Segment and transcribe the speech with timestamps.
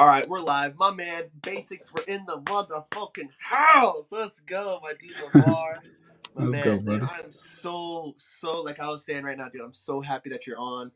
[0.00, 0.78] All right, we're live.
[0.78, 4.08] My man, Basics, we're in the motherfucking house.
[4.10, 5.82] Let's go, my dude Lamar.
[6.34, 7.02] My Let's man, go, dude.
[7.02, 10.58] I'm so, so, like I was saying right now, dude, I'm so happy that you're
[10.58, 10.90] on.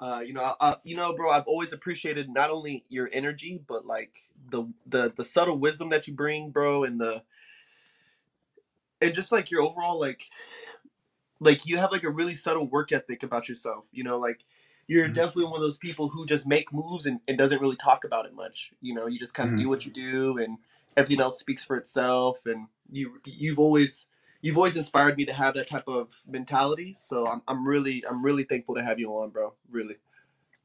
[0.00, 3.60] Uh, you know, I, I, you know, bro, I've always appreciated not only your energy,
[3.68, 4.16] but like
[4.48, 7.22] the the the subtle wisdom that you bring, bro, and the
[9.02, 10.22] and just like your overall like
[11.38, 14.40] like you have like a really subtle work ethic about yourself you know like
[14.88, 15.14] you're Mhm.
[15.14, 18.26] definitely one of those people who just make moves and, and doesn't really talk about
[18.26, 19.62] it much you know you just kind of Mhm.
[19.62, 20.58] do what you do and
[20.96, 24.06] everything else speaks for itself and you you've always
[24.42, 28.24] you've always inspired me to have that type of mentality so i'm, I'm really i'm
[28.24, 29.96] really thankful to have you on bro really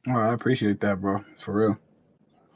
[0.07, 1.23] Oh, I appreciate that, bro.
[1.39, 1.79] For real.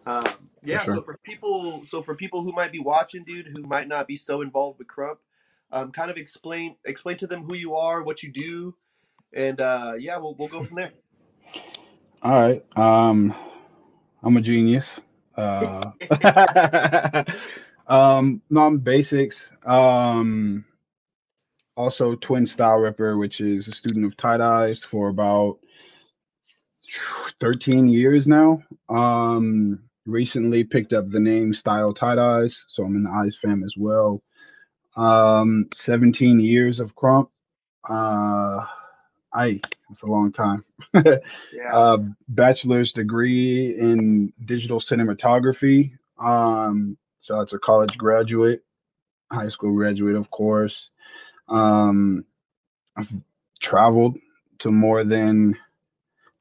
[0.05, 0.25] um,
[0.63, 0.95] yeah sure.
[0.95, 4.17] so for people so for people who might be watching dude who might not be
[4.17, 5.17] so involved with krump
[5.71, 8.75] um, kind of explain explain to them who you are what you do
[9.33, 10.91] and uh, yeah we'll, we'll go from there
[12.27, 12.61] All right.
[12.77, 13.33] Um,
[14.21, 14.99] I'm a genius.
[15.37, 15.91] Uh,
[17.87, 19.49] um, no, I'm basics.
[19.65, 20.65] Um,
[21.77, 25.59] also twin style ripper, which is a student of Tight Eyez for about
[27.39, 28.61] 13 years now.
[28.89, 33.63] Um, recently picked up the name Style Tight Eyez, so I'm in the Eyes fam
[33.63, 34.21] as well.
[34.97, 37.29] Um, 17 years of krump.
[37.89, 38.65] Uh,
[39.37, 40.65] I it's a long time.
[40.93, 41.17] yeah
[41.73, 41.97] uh,
[42.29, 45.91] bachelor's degree in digital cinematography.
[46.19, 48.63] Um, so it's a college graduate,
[49.31, 50.89] high school graduate, of course.
[51.49, 52.25] Um,
[52.97, 53.13] I've
[53.59, 54.17] traveled
[54.59, 55.57] to more than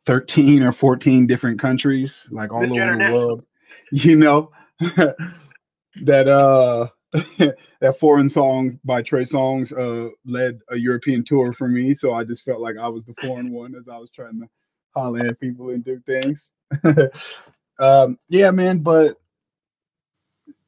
[0.07, 2.71] 13 or 14 different countries, like all Mr.
[2.83, 3.45] over the world.
[3.93, 6.89] You know, that uh
[7.81, 11.95] that foreign song by Trey Songz uh led a European tour for me.
[11.95, 14.49] So I just felt like I was the foreign one as I was trying to
[14.95, 16.51] holler at people and do things.
[17.79, 19.17] um yeah, man, but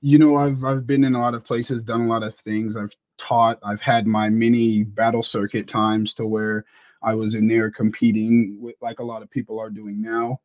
[0.00, 2.76] you know, I've I've been in a lot of places, done a lot of things.
[2.76, 6.64] I've taught, I've had my mini battle circuit times to where
[7.02, 10.40] I was in there competing with like a lot of people are doing now.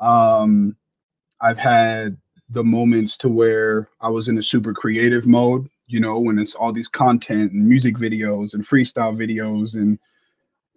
[0.00, 0.76] Um
[1.40, 2.16] I've had
[2.50, 6.54] the moments to where I was in a super creative mode, you know, when it's
[6.54, 9.98] all these content and music videos and freestyle videos and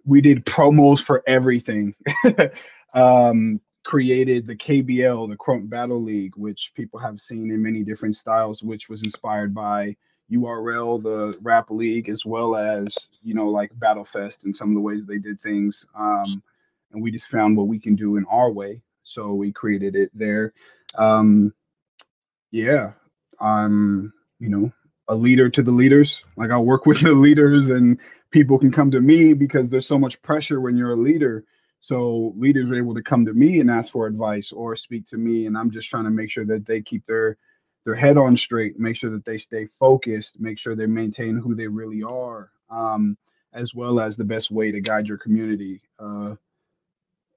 [0.05, 1.95] we did promos for everything.
[2.93, 8.15] um created the KBL, the Krump Battle League, which people have seen in many different
[8.15, 9.95] styles, which was inspired by
[10.31, 14.81] URL, the rap league, as well as, you know, like Battlefest and some of the
[14.81, 15.85] ways they did things.
[15.97, 16.43] Um,
[16.91, 18.81] and we just found what we can do in our way.
[19.03, 20.53] So we created it there.
[20.95, 21.53] Um,
[22.51, 22.91] yeah,
[23.39, 24.72] I'm, you know,
[25.07, 26.23] a leader to the leaders.
[26.38, 28.00] Like I work with the leaders and
[28.31, 31.45] people can come to me because there's so much pressure when you're a leader.
[31.79, 35.17] So leaders are able to come to me and ask for advice or speak to
[35.17, 35.47] me.
[35.47, 37.38] And I'm just trying to make sure that they keep their
[37.84, 41.56] their head on straight, make sure that they stay focused, make sure they maintain who
[41.56, 43.18] they really are, um,
[43.53, 45.81] as well as the best way to guide your community.
[45.97, 46.35] Uh,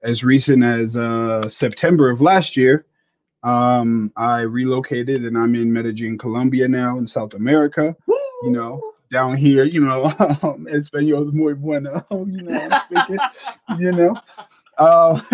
[0.03, 2.85] as recent as uh, September of last year,
[3.45, 7.95] um, I relocated and I'm in Medellin, Colombia now in South America.
[8.43, 10.05] You know, down here, you know,
[10.69, 13.19] Espanol es muy bueno, you know, I'm speaking,
[13.79, 14.15] you know.
[14.77, 15.21] Uh,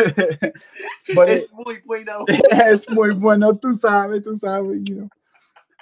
[1.15, 2.25] but it, it's muy bueno.
[2.27, 5.09] es muy bueno, tú sabes, tú sabes, you know.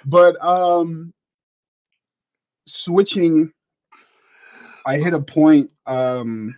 [0.06, 1.12] But um,
[2.66, 3.52] switching,
[4.86, 6.56] I hit a point um,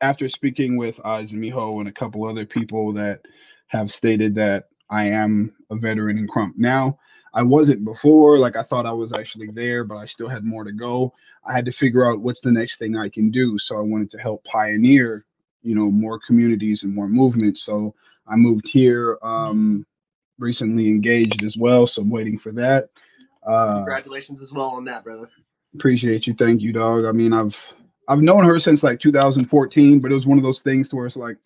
[0.00, 3.20] after speaking with Eyes and Mijo and a couple other people that
[3.68, 6.52] have stated that I am a veteran in Krump.
[6.56, 7.00] Now,
[7.34, 10.62] I wasn't before, like I thought I was actually there, but I still had more
[10.62, 11.12] to go.
[11.44, 13.58] I had to figure out what's the next thing I can do.
[13.58, 15.24] So I wanted to help pioneer,
[15.62, 17.62] you know, more communities and more movements.
[17.62, 17.92] So
[18.28, 19.84] I moved here, um,
[20.38, 21.88] recently engaged as well.
[21.88, 22.88] So I'm waiting for that.
[23.44, 25.28] Uh, Congratulations as well on that, brother.
[25.74, 26.34] appreciate you.
[26.34, 27.04] Thank you, dog.
[27.04, 27.58] I mean, I've
[28.06, 31.06] I've known her since like 2014, but it was one of those things to where
[31.06, 31.36] it's like,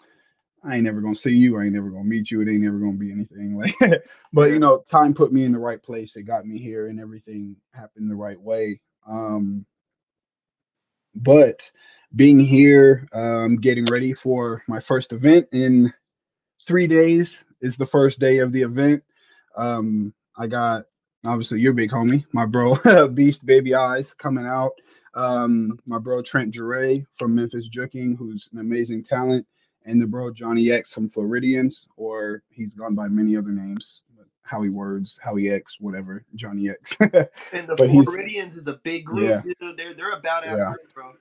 [0.64, 1.58] I ain't never gonna see you.
[1.58, 2.41] I ain't never gonna meet you.
[2.41, 3.74] It ain't never gonna be anything like.
[4.32, 6.16] but you know, time put me in the right place.
[6.16, 8.81] It got me here, and everything happened the right way.
[9.08, 9.64] Um,
[11.14, 11.70] but
[12.14, 15.93] being here, um, getting ready for my first event in
[16.66, 19.02] three days is the first day of the event.
[19.56, 20.84] Um, I got
[21.25, 24.72] obviously your big homie, my bro Beast Baby Eyes coming out.
[25.14, 29.46] Um, my bro Trent Jure from Memphis Jookin, who's an amazing talent,
[29.84, 34.02] and the bro Johnny X from Floridians, or he's gone by many other names.
[34.42, 36.96] Howie Words, Howie X, whatever, Johnny X.
[37.00, 39.42] And the But Floridians is a big group, Yeah.
[39.60, 39.76] dude.
[39.76, 40.64] They're they're a badass Yeah.
[40.72, 41.12] group, bro.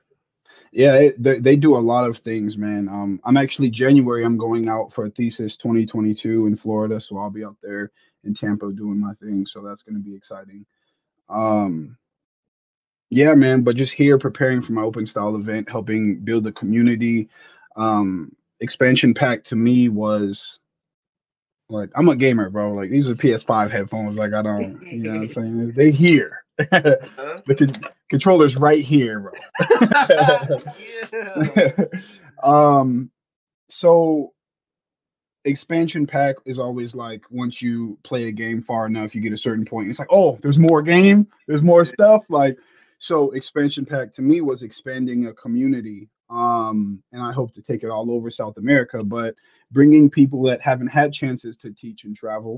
[0.72, 2.88] Yeah, it, they, they do a lot of things, man.
[2.88, 4.24] Um, I'm actually January.
[4.26, 7.92] I'm going out for a thesis 2022 in Florida, so I'll be out there
[8.24, 9.46] in Tampa doing my thing.
[9.46, 10.66] So that's going to be exciting.
[11.30, 11.98] Um,
[13.10, 13.64] yeah, man.
[13.64, 17.30] But just here preparing for my open style event, helping build the community.
[17.76, 20.60] Um, expansion pack to me was
[21.70, 22.74] like I'm a gamer, bro.
[22.74, 24.18] Like these are PS5 headphones.
[24.18, 25.74] Like I don't, you know what I'm saying?
[25.76, 26.44] They here.
[26.60, 26.96] Huh?
[27.46, 29.32] the con- controller's right here, bro.
[31.14, 31.86] yeah.
[32.44, 33.12] um
[33.70, 34.34] so
[35.46, 39.38] expansion pack is always like once you play a game far enough you get a
[39.38, 42.58] certain point it's like oh there's more game there's more stuff like
[43.00, 47.84] so expansion pack to me was expanding a community um and i hope to take
[47.84, 49.36] it all over south america but
[49.72, 52.58] bringing people that haven't had chances to teach and travel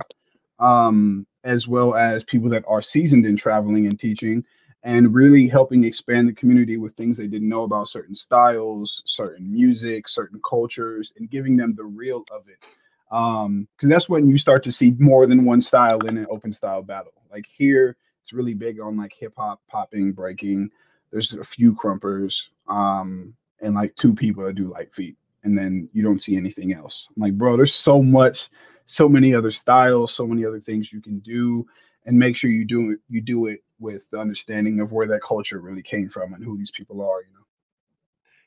[0.59, 4.43] um as well as people that are seasoned in traveling and teaching
[4.83, 9.51] and really helping expand the community with things they didn't know about certain styles, certain
[9.51, 12.63] music, certain cultures, and giving them the real of it.
[13.11, 16.53] Um, because that's when you start to see more than one style in an open
[16.53, 17.11] style battle.
[17.31, 20.69] Like here, it's really big on like hip hop, popping, breaking.
[21.11, 25.89] There's a few krumpers, um, and like two people that do light feet, and then
[25.93, 27.07] you don't see anything else.
[27.15, 28.49] I'm like, bro, there's so much,
[28.85, 31.67] so many other styles, so many other things you can do,
[32.05, 32.99] and make sure you do it.
[33.09, 36.57] You do it with the understanding of where that culture really came from and who
[36.57, 37.21] these people are.
[37.21, 37.39] You know.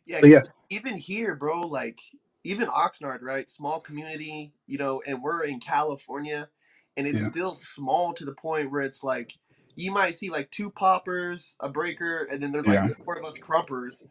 [0.05, 2.01] Yeah, yeah, even here, bro, like
[2.45, 3.49] even Oxnard, right?
[3.49, 6.49] Small community, you know, and we're in California,
[6.97, 9.35] and it's yeah, still small to the point where it's like
[9.77, 13.25] you might see like two poppers, a breaker, and then there's like yeah, four of
[13.25, 14.03] us krumpers,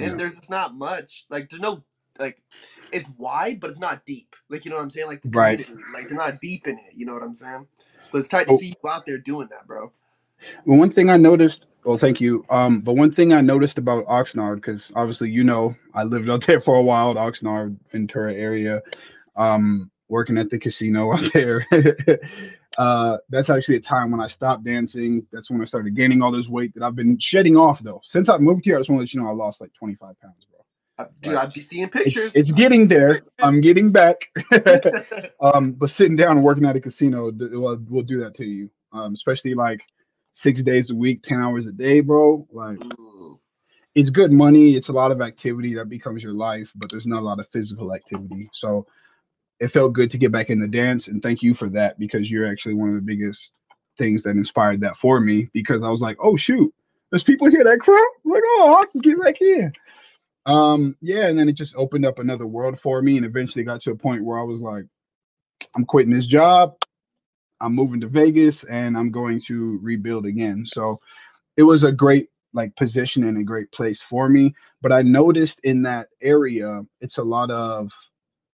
[0.00, 0.08] yeah.
[0.08, 1.26] and there's just not much.
[1.30, 1.84] Like there's no
[2.18, 2.42] like
[2.92, 4.36] it's wide, but it's not deep.
[4.48, 5.08] Like you know what I'm saying?
[5.08, 5.66] Like the Right.
[5.94, 6.94] like they're not deep in it.
[6.96, 7.66] You know what I'm saying?
[8.08, 9.92] So it's tight to Oh, see you out there doing that, bro.
[10.66, 11.66] well, one thing I noticed.
[11.84, 12.44] Well, thank you.
[12.50, 16.46] Um, but one thing I noticed about Oxnard, because obviously you know I lived out
[16.48, 18.82] there for a while, Oxnard, Ventura area,
[19.36, 21.66] um, working at the casino out there.
[22.78, 25.26] Uh, that's actually a time when I stopped dancing.
[25.32, 28.00] That's when I started gaining all this weight that I've been shedding off though.
[28.04, 30.20] Since I moved here, I just want to let you know I lost like 25
[30.20, 31.04] pounds, bro.
[31.04, 32.34] Uh, Dude, Like I'd be seeing pictures.
[32.34, 33.22] it's I'd getting there.
[33.40, 34.16] I'm getting back.
[35.40, 38.70] um, but sitting down and working at a casino will will do that to you.
[38.92, 39.82] Um, especially like
[40.32, 42.46] six days a week, ten hours a day, bro.
[42.52, 43.40] Like Ooh.
[43.94, 44.76] it's good money.
[44.76, 47.48] It's a lot of activity that becomes your life, but there's not a lot of
[47.48, 48.48] physical activity.
[48.52, 48.86] So
[49.60, 52.30] it felt good to get back in the dance, and thank you for that because
[52.30, 53.52] you're actually one of the biggest
[53.98, 55.50] things that inspired that for me.
[55.52, 56.72] Because I was like, oh shoot,
[57.10, 58.08] there's people here that crap.
[58.24, 59.72] Like, oh, I can get back in.
[60.46, 63.82] Um, yeah, and then it just opened up another world for me, and eventually got
[63.82, 64.84] to a point where I was like,
[65.76, 66.76] I'm quitting this job.
[67.60, 70.64] I'm moving to Vegas, and I'm going to rebuild again.
[70.64, 71.00] So
[71.58, 74.54] it was a great like position and a great place for me.
[74.80, 77.92] But I noticed in that area, it's a lot of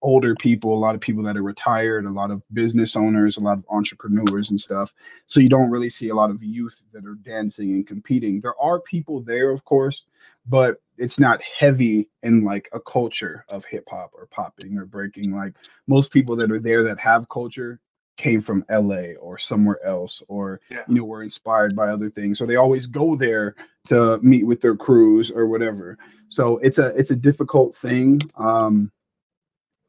[0.05, 3.41] older people, a lot of people that are retired, a lot of business owners, a
[3.41, 4.95] lot of entrepreneurs and stuff.
[5.27, 8.41] So you don't really see a lot of youth that are dancing and competing.
[8.41, 10.07] There are people there, of course,
[10.47, 15.33] but it's not heavy in like a culture of hip hop or popping or breaking.
[15.35, 15.55] Like
[15.89, 17.81] most people that are there that have culture
[18.17, 20.83] came from LA or somewhere else or Yeah.
[20.89, 23.57] you know were inspired by other things so they always go there
[23.89, 25.99] to meet with their crews or whatever
[26.29, 28.93] so it's a it's a difficult thing um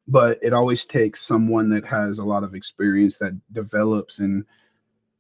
[0.07, 4.45] but it always takes someone that has a lot of experience that develops and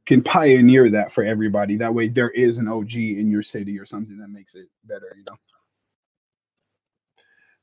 [0.05, 1.75] can pioneer that for everybody.
[1.77, 5.15] That way there is an OG in your city or something that makes it better
[5.17, 5.37] you know?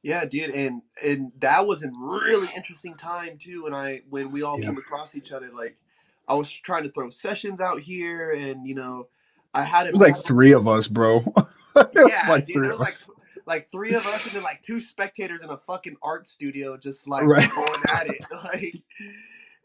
[0.02, 3.62] Yeah, dude, and and that was a really interesting time too.
[3.62, 4.67] When I when we all yeah.
[4.67, 5.76] came across each other, like
[6.26, 9.07] I was trying to throw sessions out here, and you know,
[9.55, 11.25] I had it it was like three of us bro.
[11.75, 12.97] Yeah, like dude, three there of was like
[13.46, 17.08] like three of us, and then like two spectators in a fucking art studio, just
[17.08, 18.25] like right going at it.
[18.44, 18.82] Like,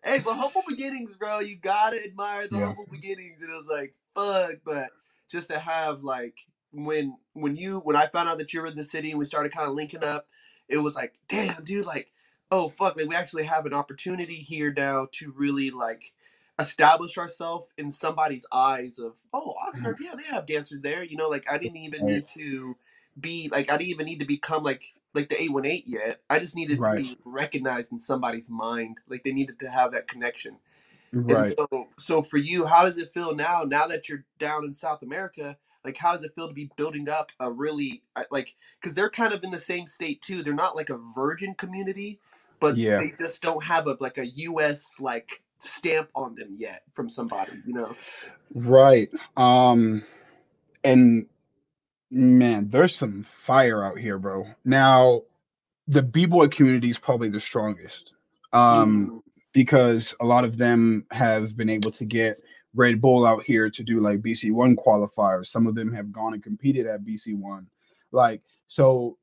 [0.04, 1.40] hey, but humble beginnings, bro.
[1.40, 3.42] You gotta admire the yeah humble beginnings.
[3.42, 4.90] And it was like, fuck, but
[5.30, 8.76] just to have like when when you when I found out that you were in
[8.76, 10.28] the city and we started kind of linking up,
[10.70, 12.12] it was like, damn, dude, like,
[12.52, 16.14] oh fuck, like we actually have an opportunity here now to really like
[16.60, 20.04] establish ourselves in somebody's eyes of, oh, Oxnard, mm-hmm.
[20.04, 21.04] yeah, they have dancers there.
[21.04, 22.76] You know, like I didn't even need to
[23.20, 26.22] be like I didn't even need to become like like the 818 yet.
[26.30, 29.00] I just needed to be recognized in somebody's mind.
[29.08, 30.58] Like they needed to have that connection.
[31.14, 34.66] And right so so for you, how does it feel now now that you're down
[34.66, 35.58] in South America?
[35.84, 39.10] Like how does it feel to be building up a really uh, like cuz they're
[39.10, 40.44] kind of in the same state too.
[40.44, 42.20] They're not like a virgin community,
[42.60, 46.84] but yeah they just don't have a like a US like stamp on them yet
[46.94, 47.96] from somebody, you know.
[48.54, 50.04] right um
[50.84, 51.28] and
[52.10, 54.46] Man, there's some fire out here, bro.
[54.64, 55.24] Now,
[55.88, 58.16] the b-boy community is probably the strongest.
[58.54, 59.22] Um, Mm.
[59.54, 62.40] because a lot of them have been able to get
[62.76, 65.48] Red Bull out here to do like BC1 qualifiers.
[65.48, 67.66] Some of them have gone and competed at BC1.
[68.12, 69.18] Like, so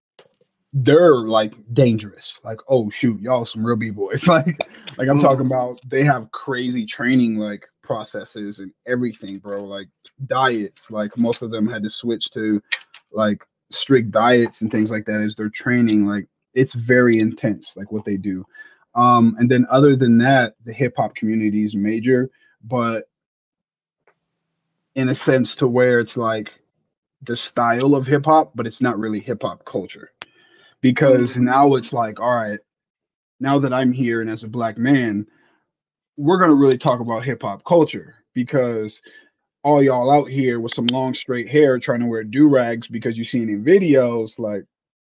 [0.72, 2.38] they're like dangerous.
[2.44, 4.26] Like, oh shoot, y'all some real b-boys.
[4.28, 4.58] Like,
[4.98, 9.64] like I'm talking about they have crazy training like processes and everything, bro.
[9.64, 9.88] Like
[10.26, 10.90] diets.
[10.90, 12.60] Like most of them had to switch to
[13.12, 16.06] like strict diets and things like that as they're training.
[16.06, 18.44] Like it's very intense, like what they do.
[18.94, 22.30] Um, and then other than that, the hip hop community is major,
[22.62, 23.04] but
[24.94, 26.52] in a sense to where it's like
[27.22, 30.10] the style of hip hop, but it's not really hip hop culture.
[30.80, 32.60] Because now it's like, all right,
[33.40, 35.26] now that I'm here and as a black man,
[36.16, 39.00] we're gonna really talk about hip hop culture because
[39.64, 43.16] all y'all out here with some long straight hair trying to wear do rags because
[43.16, 44.64] you seen in videos, like,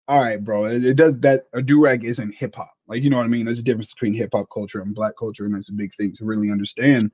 [0.07, 1.47] all right, bro, it, it does that.
[1.53, 2.71] A do rag isn't hip hop.
[2.87, 3.45] Like, you know what I mean?
[3.45, 6.13] There's a difference between hip hop culture and black culture, and that's a big thing
[6.13, 7.11] to really understand.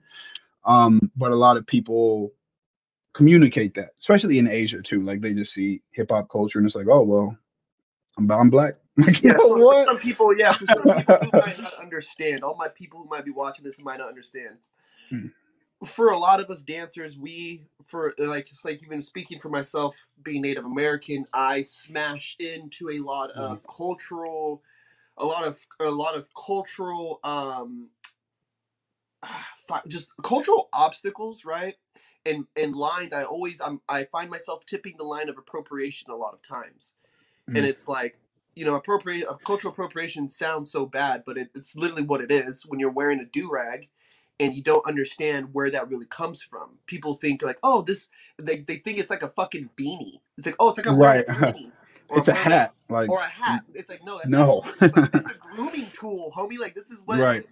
[0.66, 2.34] Um, but a lot of people
[3.14, 5.02] communicate that, especially in Asia too.
[5.02, 7.38] Like, they just see hip hop culture and it's like, oh, well,
[8.18, 8.76] I'm, I'm black.
[9.22, 9.88] Yeah, know so for what?
[9.88, 13.26] some people, yeah, for some people who might not understand, all my people who might
[13.26, 14.58] be watching this might not understand.
[15.12, 15.32] Mm.
[15.86, 19.96] For a lot of us dancers, we for like it's like even speaking for myself,
[20.24, 24.62] being Native American, I smash into a lot of cultural,
[25.18, 27.88] a lot of a lot of cultural, um,
[29.88, 31.76] just cultural obstacles, right?
[32.26, 33.14] And and lines.
[33.14, 36.94] I always I'm I find myself tipping the line of appropriation a lot of times,
[37.48, 37.70] and Mm.
[37.70, 38.20] it's like
[38.60, 42.64] you know, appropriate cultural appropriation sounds so bad, but it, it's literally what it is.
[42.68, 43.88] When you're wearing a do rag,
[44.42, 48.08] and you don't understand where that really comes from, people think like, oh, this.
[48.38, 50.20] They, they think it's like a fucking beanie.
[50.38, 51.28] It's like, oh, it's like I'm a Right.
[51.28, 51.72] beanie.
[52.12, 52.74] Or It's a hat.
[52.90, 53.64] Like, Or a hat.
[53.76, 54.64] It's like no, that's No.
[54.66, 56.58] actually- it's, like, it's a grooming tool, homie.
[56.58, 57.46] Like this is what right.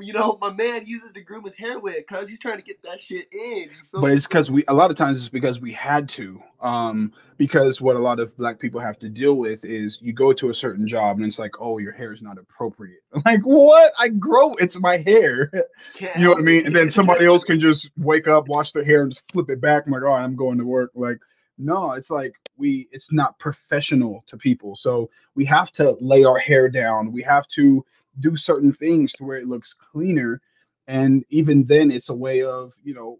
[0.00, 2.82] You know my man uses to groom his hair with, cause he's trying to get
[2.82, 3.70] that shit in.
[3.92, 4.12] But me?
[4.12, 7.96] it's because we a lot of times it's because we had to um because what
[7.96, 10.86] a lot of black people have to deal with is you go to a certain
[10.86, 13.00] job and it's like oh your hair is not appropriate.
[13.14, 13.92] I'm like what?
[13.98, 15.50] I grow it's my hair.
[15.94, 16.66] Can't you know what i mean?
[16.66, 19.60] And then somebody else can just wake up wash their hair and just flip it
[19.60, 20.90] back i'm like all right i'm going to work.
[20.94, 21.18] Like
[21.56, 24.76] no it's like we it's not professional to people.
[24.76, 27.12] So we have to lay our hair down.
[27.12, 27.84] We have to
[28.20, 30.40] do certain things to where it looks cleaner.
[30.86, 33.18] And even then it's a way of you know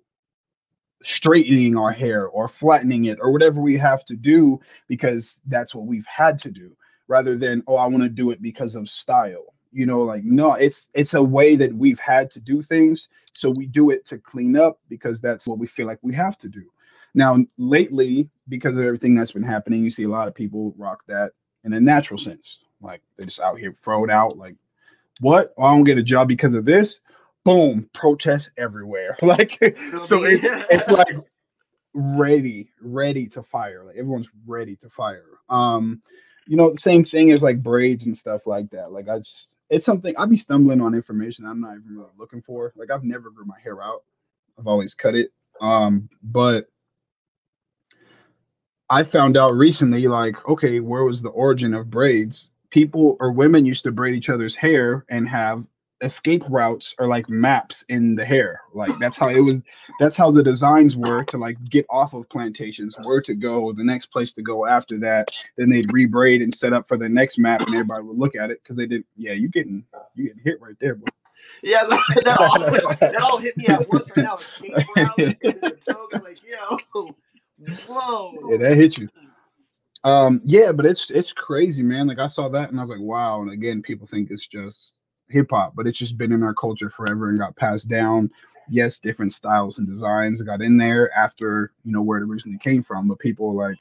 [1.03, 5.87] straightening our hair or flattening it or whatever we have to do because that's what
[5.87, 6.77] we've had to do
[7.07, 9.55] rather than oh i want to do it because of style.
[9.71, 13.09] You know like no it's it's a way that we've had to do things.
[13.35, 16.39] So we do it to clean up because that's what we feel like we have
[16.39, 16.65] to do.
[17.15, 21.03] Now lately because of everything that's been happening you see a lot of people rock
[21.07, 21.33] that
[21.65, 22.61] in a natural sense.
[22.81, 24.57] Like they're just out here throw it out like
[25.21, 25.55] what?
[25.57, 27.01] Oh, i don't get a job because of this?
[27.45, 29.17] Boom protests everywhere.
[29.23, 29.59] Like
[30.07, 31.17] so it's it's like
[31.95, 33.85] ready ready to fire.
[33.85, 35.25] Like everyone's ready to fire.
[35.49, 36.03] Um
[36.47, 38.93] you know the same thing as like braids and stuff like that.
[38.93, 42.43] Like i just it's something i'd be stumbling on information i'm not even really looking
[42.43, 42.73] for.
[42.77, 44.05] Like i've never grew my hair out.
[44.59, 45.31] I've always cut it.
[45.61, 46.67] Um but
[48.91, 53.65] i found out recently like okay where was the origin of braids people or women
[53.65, 55.65] used to braid each other's hair and have
[56.01, 59.61] escape routes or like maps in the hair like that's how it was
[59.99, 63.83] that's how the designs were to like get off of plantations where to go the
[63.83, 67.37] next place to go after that then they'd rebraid and set up for the next
[67.37, 69.85] map and everybody would look at it because they did yeah you getting
[70.15, 71.07] you getting hit right there bro.
[71.63, 72.41] Yeah, that, that,
[72.85, 74.39] all, that all hit me at once right now.
[74.39, 77.07] Escape route and the toga, like, yo,
[77.87, 78.51] whoa.
[78.51, 79.09] yeah that hit you
[80.09, 82.07] um yeah but it's it's crazy man.
[82.07, 83.43] Like i saw that and i was like wow.
[83.43, 84.95] And again people think it's just
[85.29, 88.31] hip-hop but it's just been in our culture forever and got passed down.
[88.71, 92.83] Yes different styles and designs got in there after you know where it originally came
[92.83, 93.77] from but people like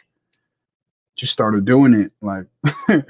[1.15, 2.12] just started doing it.
[2.22, 2.46] Like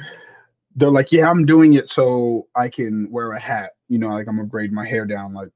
[0.76, 3.72] they're like yeah i'm doing it so i can wear a hat.
[3.90, 5.34] You know like i'm gonna braid my hair down.
[5.34, 5.50] Like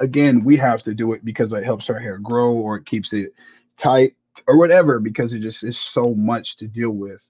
[0.00, 3.12] again we have to do it because it helps our hair grow or it keeps
[3.12, 3.32] it
[3.76, 4.14] tight
[4.48, 7.26] or whatever because it just is so much to deal with.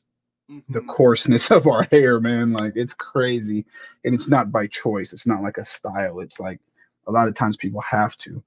[0.71, 0.89] The Mhm.
[0.89, 3.67] coarseness of our hair man like it's crazy.
[4.05, 5.13] And it's not by choice.
[5.13, 6.21] It's not like a style.
[6.21, 6.61] It's like
[7.09, 8.43] a lot of times people have to.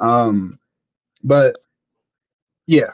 [0.00, 0.58] Um
[1.24, 1.56] but
[2.66, 2.92] yeah.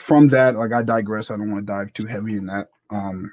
[0.00, 1.30] From that like i digress.
[1.30, 2.68] I don't want to dive too heavy in that.
[2.90, 3.32] Um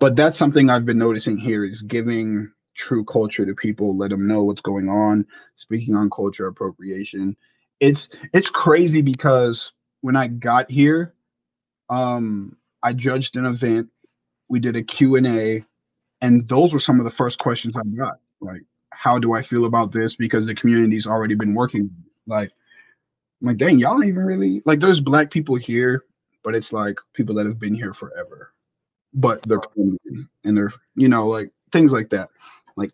[0.00, 4.28] but that's something i've been noticing here is giving true culture to people let them
[4.28, 7.36] know what's going on speaking on culture appropriation
[7.80, 9.72] it's it's crazy because
[10.02, 11.14] when i got here
[11.90, 13.90] um, I judged an event.
[14.48, 15.64] We did a Q and A,
[16.20, 18.18] and those were some of the first questions I got.
[18.40, 20.14] Like, how do I feel about this?
[20.16, 21.90] Because the community's already been working.
[22.26, 22.50] Like,
[23.40, 24.80] I'm like, dang, y'all don't even really like.
[24.80, 26.04] There's black people here,
[26.42, 28.52] but it's like people that have been here forever,
[29.12, 29.60] but they're
[30.44, 32.30] and they're you know like things like that.
[32.76, 32.92] Like,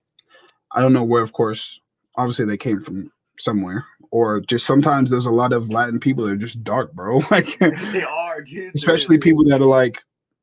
[0.73, 1.81] I don't know where, of course,
[2.17, 3.85] obviously they came from somewhere.
[4.11, 7.21] Or just sometimes there's a lot of latin people that are just dark bro.
[7.31, 8.75] Like they are dude.
[8.75, 9.99] especially people that are like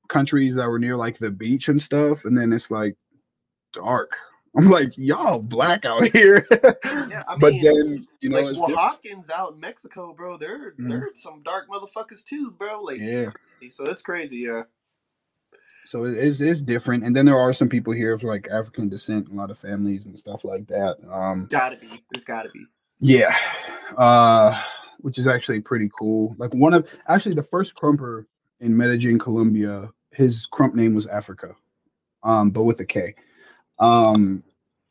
[0.09, 2.95] countries that were near like the beach and stuff and then it's like
[3.73, 4.11] dark.
[4.57, 6.45] I'm like y'all black out here.
[6.51, 10.37] Yeah, I mean, but then you know like oaxacans out in mexico bro.
[10.37, 10.89] They're mm-hmm.
[10.89, 12.81] they're some dark motherfuckers too bro.
[12.81, 13.31] Like yeah.
[13.71, 14.63] so it's crazy yeah.
[15.87, 17.03] So it is it's different.
[17.03, 20.05] And then there are some people here of like african descent a lot of families
[20.05, 20.97] and stuff like that.
[21.09, 22.03] Um gotta be.
[22.11, 22.65] There's gotta be
[23.03, 23.37] yeah,
[23.97, 24.61] uh,
[24.99, 26.35] which is actually pretty cool.
[26.37, 28.25] Like one of actually the first krumper
[28.61, 31.53] in Medellin, Colombia, his krump name was Africa,
[32.23, 33.15] um, but with a K.
[33.77, 34.41] Um,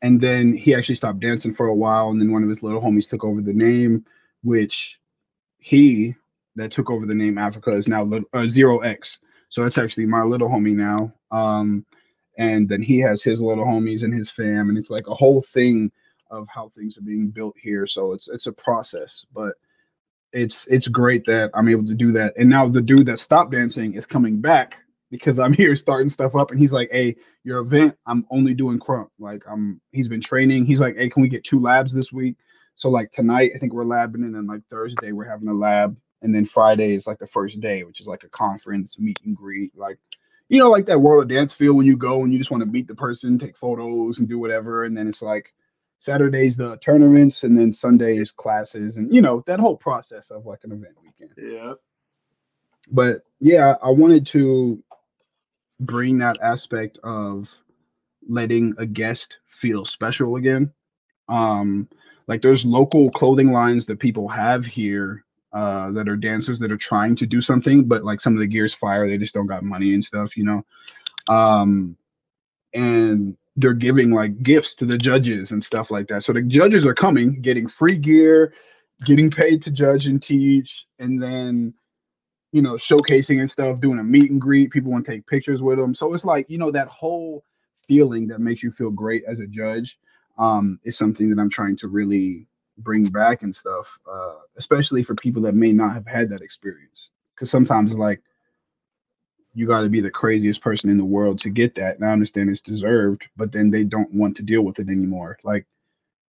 [0.03, 2.81] and then he actually stopped dancing for a while, and then one of his little
[2.81, 4.05] homies took over the name,
[4.43, 4.99] which
[5.57, 6.13] he
[6.55, 9.17] that took over the name Africa is now uh, Zero X.
[9.49, 11.13] So that's actually my little homie now.
[11.31, 11.83] Um,
[12.37, 15.41] and then he has his little homies and his fam, and it's like a whole
[15.41, 15.91] thing
[16.33, 17.85] of how things are being built here.
[17.85, 19.53] So it's it's a process, but
[20.31, 22.33] it's it's great that I'm able to do that.
[22.37, 24.75] And now the dude that stopped dancing is coming back
[25.11, 28.79] because I'm here starting stuff up, and he's like, "Hey, your event, I'm only doing
[28.79, 29.09] krump.
[29.19, 30.65] Like I'm, he's been training.
[30.65, 32.35] He's like, "Hey, can we get two labs this week?"
[32.75, 35.95] So like tonight, I think we're labbing, and then like Thursday we're having a lab,
[36.23, 39.35] and then Friday is like the first day, which is like a conference meet and
[39.35, 39.99] greet, like
[40.49, 42.61] you know, like that World of Dance feel when you go and you just want
[42.61, 45.53] to meet the person, take photos, and do whatever, and then it's like
[46.03, 50.59] Saturdays the tournaments, and then Sundays classes, and you know that whole process of like
[50.65, 51.31] an event weekend.
[51.37, 51.75] Yeah.
[52.91, 54.83] But yeah, I wanted to
[55.79, 57.49] bring that aspect of
[58.27, 60.73] letting a guest feel special again.
[61.29, 61.87] Um,
[62.27, 66.77] like there's local clothing lines that people have here uh, that are dancers that are
[66.77, 69.63] trying to do something, but like some of the gear's fire, they just don't got
[69.63, 70.65] money and stuff, you know.
[71.33, 71.95] Um,
[72.73, 76.23] and they're giving like gifts to the judges and stuff like that.
[76.23, 78.53] So the judges are coming, getting free gear,
[79.05, 81.73] getting paid to judge and teach, and then
[82.51, 84.71] you know showcasing and stuff, doing a meet and greet.
[84.71, 85.93] People want to take pictures with them.
[85.93, 87.43] So it's like you know that whole
[87.87, 89.99] feeling that makes you feel great as a judge
[90.37, 95.15] um, is something that I'm trying to really bring back and stuff, uh, especially for
[95.15, 97.11] people that may not have had that experience.
[97.35, 98.21] Because sometimes like
[99.53, 101.95] you got to be the craziest person in the world to get that.
[101.95, 105.37] And I understand it's deserved, but then they don't want to deal with it anymore.
[105.43, 105.65] Like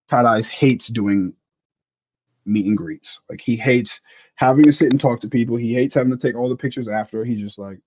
[0.09, 1.33] Tight Eyez hates doing
[2.45, 3.21] meet and greets.
[3.31, 4.01] Like he hates
[4.35, 5.57] having to sit and talk to people.
[5.57, 7.25] He hates having to take all the pictures after.
[7.25, 7.79] He's just like,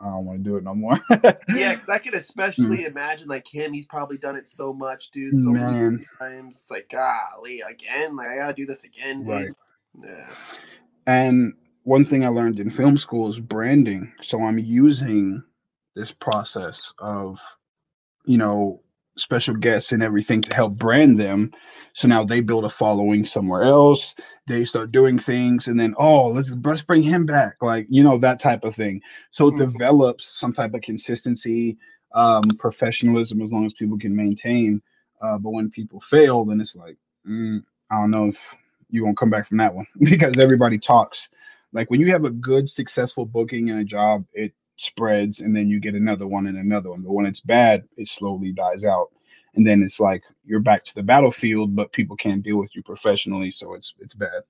[0.00, 1.00] I don't want to do it no more.
[1.48, 2.88] yeah, because I can especially mm.
[2.88, 3.72] imagine like him.
[3.72, 5.38] He's probably done it so much, dude.
[5.38, 5.72] So Man.
[5.72, 6.56] many times.
[6.56, 9.28] It's like, golly, again, like I gotta do this again, dude.
[9.28, 9.48] Right.
[10.04, 10.30] Yeah.
[11.06, 11.54] And
[11.86, 14.12] one thing I learned in film school is branding.
[14.20, 15.44] So I'm using
[15.94, 17.38] this process of,
[18.24, 18.82] you know,
[19.16, 21.52] special guests and everything to help brand them.
[21.92, 24.16] So now they build a following somewhere else.
[24.48, 28.18] They start doing things, and then oh, let's let's bring him back, like you know
[28.18, 29.00] that type of thing.
[29.30, 29.70] So it mm-hmm.
[29.70, 31.78] develops some type of consistency,
[32.16, 34.82] um, professionalism, as long as people can maintain.
[35.22, 36.96] Uh, but when people fail, then it's like
[37.26, 38.56] mm, I don't know if
[38.90, 41.28] you won't come back from that one because everybody talks.
[41.72, 45.68] Like when you have a good, successful booking and a job, it spreads and then
[45.68, 47.02] you get another one and another one.
[47.02, 49.10] But when it's bad, it slowly dies out.
[49.54, 52.82] And then it's like you're back to the battlefield, but people can't deal with you
[52.82, 54.42] professionally, so it's it's bad.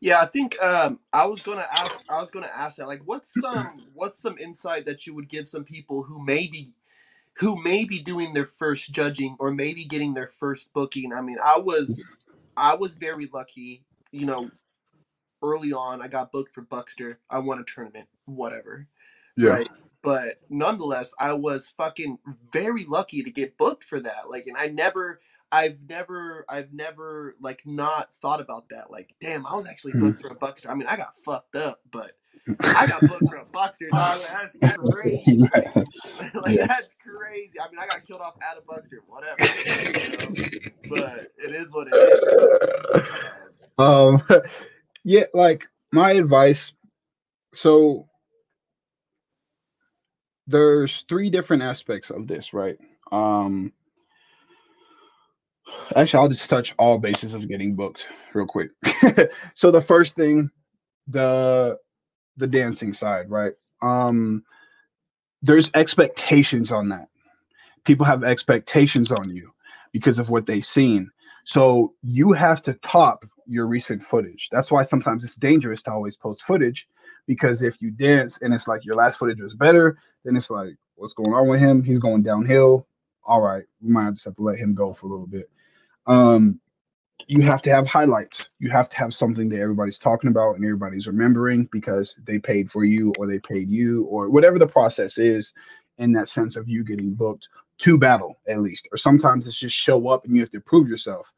[0.00, 2.04] Yeah, I think um, I was gonna ask.
[2.08, 2.88] I was gonna ask that.
[2.88, 6.72] Like, what's some what's some insight that you would give some people who maybe
[7.34, 11.12] who may be doing their first judging or maybe getting their first booking?
[11.12, 12.18] I mean, I was
[12.56, 13.84] I was very lucky.
[14.10, 14.50] You know,
[15.42, 17.18] early on, I got booked for Buckster.
[17.30, 18.86] I won a tournament, whatever.
[19.36, 19.50] Yeah.
[19.50, 19.68] Right.
[20.02, 22.18] But nonetheless, I was fucking
[22.52, 24.30] very lucky to get booked for that.
[24.30, 25.20] Like, and I never,
[25.50, 28.90] I've never, I've never like not thought about that.
[28.90, 30.00] Like, damn, I was actually hmm.
[30.00, 30.70] booked for a Buckster.
[30.70, 32.12] I mean, I got fucked up, but
[32.60, 34.20] I got booked for a Buckster, dog.
[34.30, 34.56] That's
[34.92, 35.38] crazy.
[36.34, 36.66] like, yeah.
[36.66, 37.60] that's crazy.
[37.60, 39.36] I mean, I got killed off at a Buckster, whatever.
[39.66, 41.02] You know?
[41.02, 43.04] But it is what it is.
[43.78, 44.22] Um,
[45.08, 46.70] yeah, like my advice.
[47.54, 48.08] So
[50.46, 52.76] there's three different aspects of this, right?
[53.10, 53.72] Um
[55.96, 58.70] actually I'll just touch all bases of getting booked real quick.
[59.54, 60.50] so the first thing,
[61.06, 61.78] the
[62.36, 63.54] the dancing side, right?
[63.80, 64.44] Um,
[65.40, 67.08] there's expectations on that.
[67.86, 69.52] People have expectations on you
[69.90, 71.10] because of what they've seen.
[71.46, 74.48] So you have to top your recent footage.
[74.52, 76.88] That's why sometimes it's dangerous to always post footage
[77.26, 80.74] because if you dance and it's like your last footage was better, then it's like,
[80.96, 81.82] what's going on with him?
[81.82, 82.86] He's going downhill.
[83.24, 85.50] All right, we might just have to let him go for a little bit.
[86.06, 86.60] Um,
[87.26, 88.48] you have to have highlights.
[88.58, 92.70] You have to have something that everybody's talking about and everybody's remembering because they paid
[92.70, 95.52] for you or they paid you or whatever the process is
[95.98, 98.88] in that sense of you getting booked to battle at least.
[98.92, 101.30] Or sometimes it's just show up and you have to prove yourself.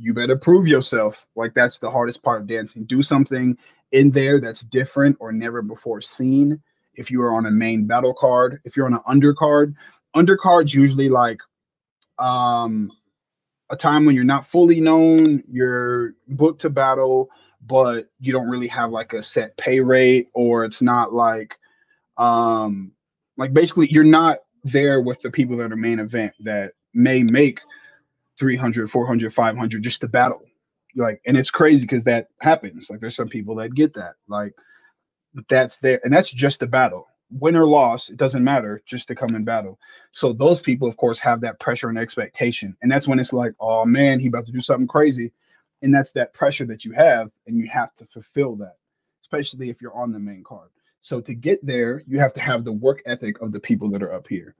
[0.00, 1.26] You better prove yourself.
[1.34, 2.84] Like that's the hardest part of dancing.
[2.84, 3.58] Do something
[3.92, 6.60] in there that's different or never before seen.
[6.94, 9.74] If you are on a main battle card, if you're on an undercard,
[10.14, 11.38] undercards usually like
[12.18, 12.90] um
[13.70, 17.28] a time when you're not fully known, you're booked to battle,
[17.66, 21.54] but you don't really have like a set pay rate, or it's not like,
[22.16, 22.92] um,
[23.36, 27.60] like basically you're not there with the people that are main event that may make
[28.38, 30.42] 300, 400, 500 just to battle.
[30.94, 32.90] Like, and it's crazy because that happens.
[32.90, 34.14] Like, there's some people that get that.
[34.28, 34.54] Like,
[35.48, 39.14] that's there, and that's just a battle win or loss, it doesn't matter, just to
[39.14, 39.78] come in battle.
[40.12, 42.76] So those people, of course, have that pressure and expectation.
[42.82, 45.32] And that's when it's like, oh man, he about to do something crazy.
[45.82, 48.76] And that's that pressure that you have, and you have to fulfill that,
[49.22, 50.70] especially if you're on the main card.
[51.00, 54.02] So to get there, you have to have the work ethic of the people that
[54.02, 54.56] are up here.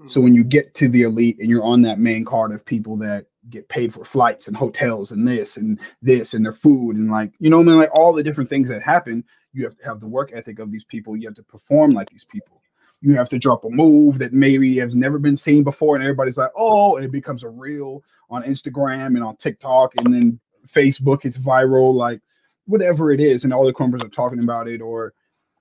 [0.00, 0.08] Mm-hmm.
[0.08, 2.96] So when you get to the elite and you're on that main card of people
[2.98, 7.10] that get paid for flights and hotels and this and this and their food and
[7.10, 9.84] like you know I mean like all the different things that happen, you have to
[9.84, 11.16] have the work ethic of these people.
[11.16, 12.60] You have to perform like these people.
[13.00, 16.38] You have to drop a move that maybe has never been seen before, and everybody's
[16.38, 21.24] like, oh, and it becomes a reel on Instagram and on TikTok and then Facebook.
[21.24, 22.20] It's viral, like
[22.66, 25.14] whatever it is, and all the krumpers are talking about it, or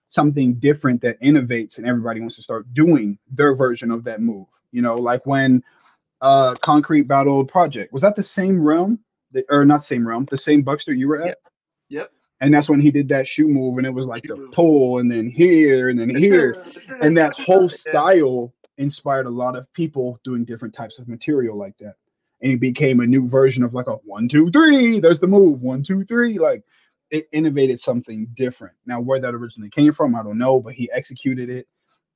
[0.07, 4.47] something different that innovates and everybody wants to start doing their version of that move.
[4.71, 5.63] You know, like when
[6.21, 7.91] uh Concrete battled Project.
[7.91, 8.99] Was that the same realm?
[9.31, 11.27] That, or not same realm, the same Buckster you were at?
[11.27, 11.37] Yep.
[11.89, 14.99] yep and that's when he did that shoe move and it was like the pull
[14.99, 16.63] and then here and then here
[17.01, 21.77] and that whole style inspired a lot of people doing different types of material like
[21.77, 21.95] that
[22.41, 25.61] and it became a new version of like a one two three there's the move
[25.61, 26.63] one two three like
[27.11, 30.89] it innovated something different now where that originally came from i don't know but he
[30.91, 31.67] executed it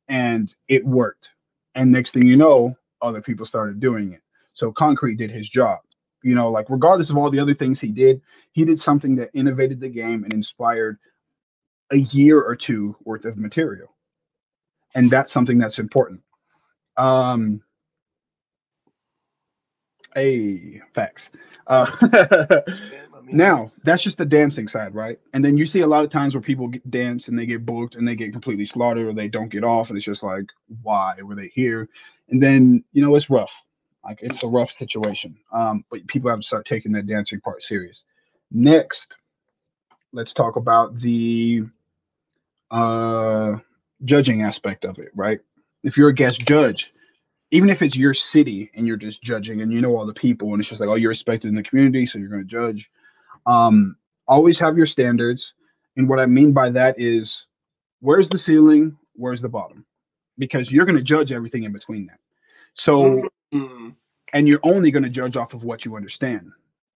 [0.08, 1.32] and it worked
[1.76, 4.22] and next thing you know other people started doing it
[4.54, 5.80] so concrete did his job
[6.24, 8.22] you know, like regardless of all the other things he did,
[8.52, 10.98] he did something that innovated the game and inspired
[11.92, 13.96] a year or two worth of material.
[14.96, 16.22] And that's something that's important.
[16.98, 17.62] Um,
[20.18, 21.30] a facts.
[21.68, 21.86] Uh,
[23.32, 25.20] now that's just the dancing side, right?
[25.34, 27.66] And then you see a lot of times where people get dance and they get
[27.66, 30.46] booked and they get completely slaughtered or they don't get off, and it's just like,
[30.84, 31.90] why were they here?
[32.30, 33.54] And then you know it's rough.
[34.04, 35.38] Like it's a rough situation.
[35.52, 38.04] Um, but people have to start taking that dancing part serious.
[38.52, 39.14] Next,
[40.14, 41.64] let's talk about the
[42.72, 43.58] uh,
[44.04, 45.40] judging aspect of it, right?
[45.84, 46.94] If you're a guest judge,
[47.52, 50.52] even if it's your city and you're just judging and you know all the people
[50.54, 52.90] and it's just like, oh, you're respected in the community, so you're going to judge.
[53.46, 53.98] Um,
[54.28, 55.54] always have your standards.
[55.98, 57.46] And what I mean by that is
[58.02, 58.98] where's the ceiling?
[59.16, 59.86] Where's the bottom?
[60.38, 62.20] Because you're going to judge everything in between that.
[62.74, 63.24] So
[63.54, 63.96] Mm.
[64.34, 66.52] And you're only going to judge off of what you understand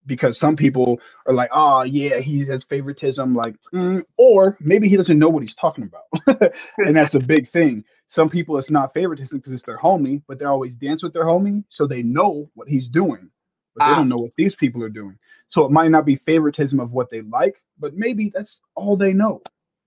[0.06, 4.98] because some people are like, oh, yeah, he has favoritism, like, mm, or maybe he
[4.98, 6.54] doesn't know what he's talking about.
[6.78, 7.86] and that's a big thing.
[8.08, 11.26] Some people, it's not favoritism because it's their homie, but they always dance with their
[11.26, 11.64] homie.
[11.70, 13.32] So they know what he's doing,
[13.76, 13.96] but they ah.
[13.98, 15.18] don't know what these people are doing.
[15.48, 19.14] So it might not be favoritism of what they like, but maybe that's all they
[19.14, 19.42] know,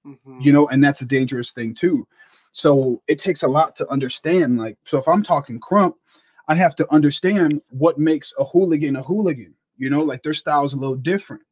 [0.06, 0.40] mm-hmm.
[0.40, 2.06] you know, and that's a dangerous thing too.
[2.52, 4.58] So it takes a lot to understand.
[4.58, 5.94] Like, so if I'm talking krump,
[6.48, 9.54] I have to understand what makes a hooligan a hooligan.
[9.76, 11.42] You know, like their style's a little different.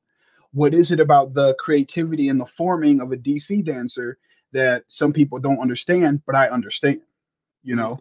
[0.52, 4.18] What is it about the creativity and the forming of a DC dancer
[4.52, 7.02] that some people don't understand, but I understand?
[7.64, 7.98] You know,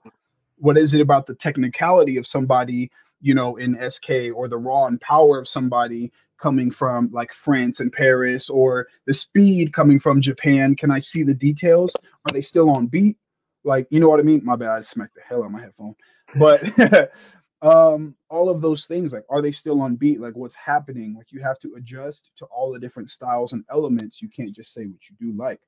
[0.58, 2.92] what is it about the technicality of somebody,
[3.24, 7.80] you know, in SK or the raw and power of somebody coming from like France
[7.80, 10.76] and Paris or the speed coming from Japan?
[10.76, 11.96] Can I see the details?
[11.96, 13.18] Are they still on beat?
[13.64, 14.42] Like, you know what I mean?
[14.44, 15.96] My bad, I smacked the hell out of my headphone
[16.38, 16.64] but
[17.62, 21.32] um all of those things like are they still on beat like what's happening like
[21.32, 24.86] you have to adjust to all the different styles and elements you can't just say
[24.86, 25.60] what you do like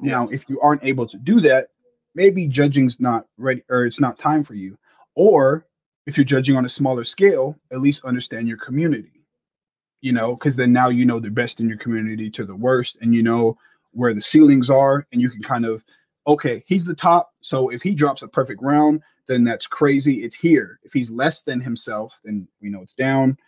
[0.00, 0.12] yeah.
[0.12, 1.68] now if you aren't able to do that
[2.14, 4.76] maybe judging's not ready or it's not time for you
[5.14, 5.66] or
[6.06, 9.24] if you're judging on a smaller scale at least understand your community
[10.00, 12.98] you know because then now you know the best in your community to the worst
[13.00, 13.56] and you know
[13.96, 15.82] where the ceilings are, and you can kind of,
[16.26, 17.32] okay, he's the top.
[17.40, 20.22] So if he drops a perfect round, then that's crazy.
[20.22, 20.78] It's here.
[20.84, 23.38] If he's less than himself, then we know it's down.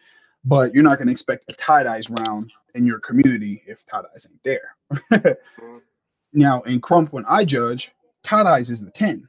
[0.45, 4.05] But you're not going to expect a Tight Eyez round in your community if Tight
[4.05, 5.37] Eyez ain't there.
[5.59, 5.79] Mm-hmm.
[6.33, 7.93] now in Krump, when I judge,
[8.23, 9.29] Tight Eyez is the 10.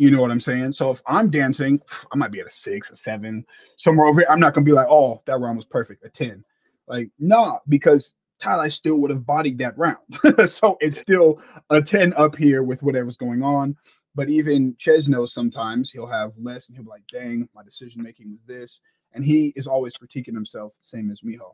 [0.00, 0.72] You know what I'm saying?
[0.72, 1.78] So if I'm dancing,
[2.10, 3.44] I might be at a six, a seven,
[3.76, 4.28] somewhere over here.
[4.30, 6.42] I'm not gonna be like, oh, that round was perfect, a 10.
[6.88, 9.98] Like, nah, because tie still would have bodied that round.
[10.50, 13.76] so it's still a 10 up here with whatever's going on.
[14.14, 18.02] But even Ches knows sometimes he'll have less and he'll be like, dang, my decision
[18.02, 18.80] making was this.
[19.12, 21.52] And he is always critiquing himself, same as Mijo.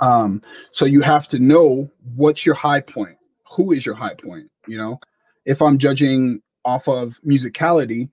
[0.00, 0.42] Um,
[0.72, 3.16] so you have to know what's your high point.
[3.52, 4.50] Who is your high point?
[4.66, 4.98] You know,
[5.44, 8.10] if I'm judging off of musicality,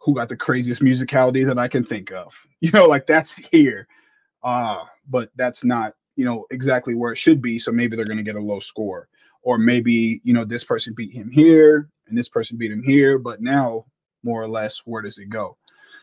[0.00, 2.34] who got the craziest musicality that I can think of?
[2.60, 3.86] You know, like that's here.
[4.42, 7.58] Uh, but that's not, you know, exactly where it should be.
[7.58, 9.08] So maybe they're gonna get a low score.
[9.42, 13.18] Or maybe, you know, this person beat him here and this person beat him here,
[13.18, 13.84] but now
[14.24, 15.56] more or less where does it go?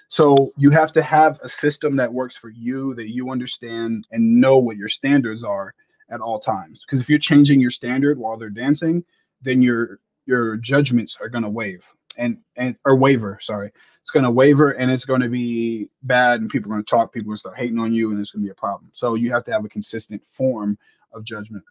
[0.07, 4.39] So you have to have a system that works for you, that you understand and
[4.39, 5.73] know what your standards are
[6.09, 6.85] at all times.
[6.85, 9.03] Because if you're changing your standard while they're dancing,
[9.41, 11.85] then your your judgments are gonna wave
[12.17, 13.37] and and or waver.
[13.41, 17.13] Sorry, it's gonna waver and it's gonna be bad, and people are gonna talk.
[17.13, 18.91] People are gonna start hating on you, and it's gonna be a problem.
[18.93, 20.77] So you have to have a consistent form
[21.13, 21.63] of judgment.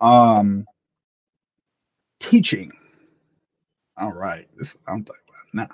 [0.00, 0.66] Um,
[2.20, 2.72] teaching.
[3.96, 5.68] All right, this I'm talking about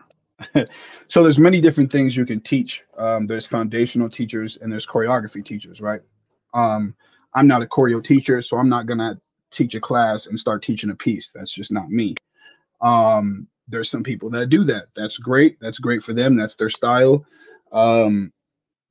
[0.55, 0.65] now.
[1.09, 2.85] so there's many different things you can teach.
[2.99, 6.01] Um, there's foundational teachers and there's choreography teachers, right?
[6.55, 6.95] Um,
[7.35, 10.91] I'm not a choreo teacher, so I'm not gonna teach a class and start teaching
[10.91, 11.33] a piece.
[11.35, 12.15] That's just not me.
[12.81, 14.87] Um, there's some people that do that.
[14.97, 15.59] That's great.
[15.61, 16.37] That's great for them.
[16.37, 17.25] That's their style.
[17.73, 18.33] Um,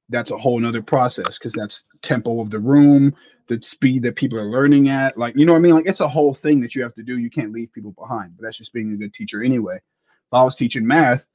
[0.10, 3.16] that's a whole nother process because that's tempo of the room,
[3.48, 5.18] the speed that people are learning at.
[5.18, 5.76] Like, you know what I mean?
[5.76, 7.18] Like, it's a whole thing that you have to do.
[7.18, 8.36] You can't leave people behind.
[8.36, 9.76] But that's just being a good teacher anyway.
[9.78, 11.26] If I was teaching math,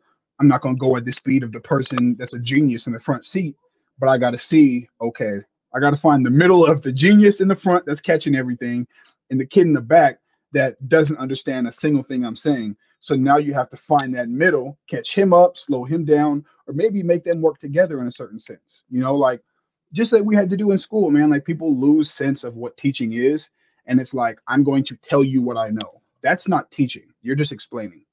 [0.41, 2.93] I'm not going to go at the speed of the person that's a genius in
[2.93, 3.57] the front seat,
[3.99, 5.39] but I got to see, okay,
[5.75, 8.87] I got to find the middle of the genius in the front that's catching everything
[9.35, 10.21] and the kid in the back
[10.53, 12.77] that doesn't understand a single thing I'm saying.
[13.01, 16.73] So now you have to find that middle, catch him up, slow him down, or
[16.73, 18.85] maybe make them work together in a certain sense.
[18.89, 19.41] You know, like
[19.93, 21.31] just like we had to do in school, man.
[21.31, 23.51] Like people lose sense of what teaching is.
[23.87, 26.01] And it's like, I'm going to tell you what I know.
[26.23, 27.09] That's not teaching.
[27.21, 28.05] You're just explaining.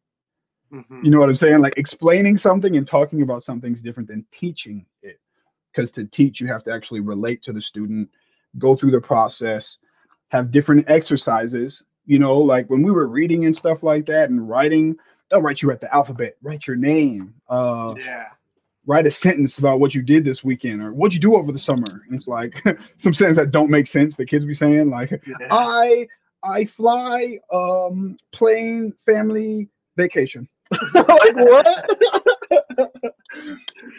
[0.74, 1.06] Mm-hmm.
[1.06, 1.60] You know what I'm saying?
[1.60, 5.20] Like explaining something and talking about something is different than teaching it.
[5.72, 8.10] Because to teach, you have to actually relate to the student,
[8.58, 9.78] go through the process,
[10.32, 11.84] have different exercises.
[12.06, 14.96] You know, like when we were reading and stuff like that and writing,
[15.30, 17.34] they'll write you at the alphabet, write your name.
[17.48, 18.26] Uh, yeah.
[18.88, 21.60] Write a sentence about what you did this weekend or what you do over the
[21.60, 21.86] summer.
[21.86, 22.56] And it's like
[22.98, 24.16] some sentences that don't make sense.
[24.16, 25.48] The kids be saying like, yeah.
[25.52, 26.08] I
[26.44, 30.50] I fly um plane family vacation.
[30.94, 32.21] like what?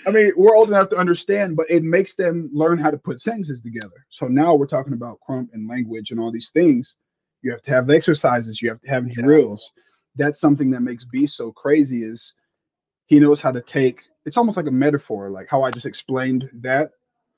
[0.07, 3.21] I mean, we're old enough to understand, but it makes them learn how to put
[3.21, 4.07] sentences together.
[4.11, 6.97] So now we're talking about krump and language and all these things.
[7.43, 9.23] You have to have exercises, you have to have yeah.
[9.23, 9.73] drills.
[10.17, 12.35] That's something that makes B so crazy is
[13.07, 16.49] he knows how to take it's almost like a metaphor, like how I just explained
[16.63, 16.93] that.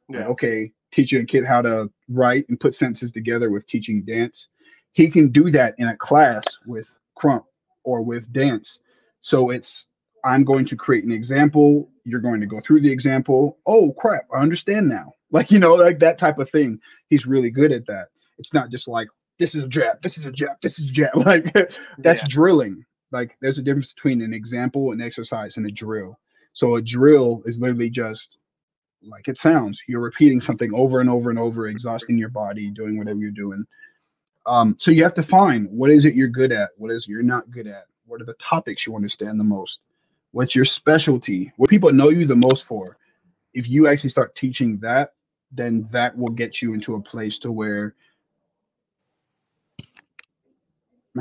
[0.09, 0.19] Yeah.
[0.19, 4.49] Like, okay, teaching a kid how to write and put sentences together with teaching dance.
[4.93, 7.45] He can do that in a class with krump
[7.85, 8.79] or with dance
[9.25, 9.87] so it's
[10.25, 11.91] I'm going to create an example.
[12.05, 13.59] You're going to go through the example.
[13.67, 15.15] Oh crap, I understand now.
[15.35, 16.79] Like you know, like that type of thing.
[17.09, 18.11] He's really good at that.
[18.39, 19.09] It's not just like
[19.41, 21.11] this is a jab, this is a jab, this is a jab.
[21.17, 21.53] Like
[21.99, 22.29] that's yeah.
[22.29, 22.85] drilling.
[23.11, 26.21] Like there's a difference between an example, an exercise, and a drill.
[26.53, 28.39] So a drill is literally just
[29.03, 29.83] like it sounds.
[29.89, 33.65] You're repeating something over and over and over, exhausting your body, doing whatever you're doing.
[34.47, 37.23] Um, so you have to find what is it you're good at, what is you're
[37.23, 37.87] not good at.
[38.07, 39.81] What are the topics you understand the most?
[40.35, 41.53] What's your specialty?
[41.59, 42.97] What people know you the most for?
[43.53, 45.13] If you actually start teaching that,
[45.53, 47.95] then that will get you into a place to where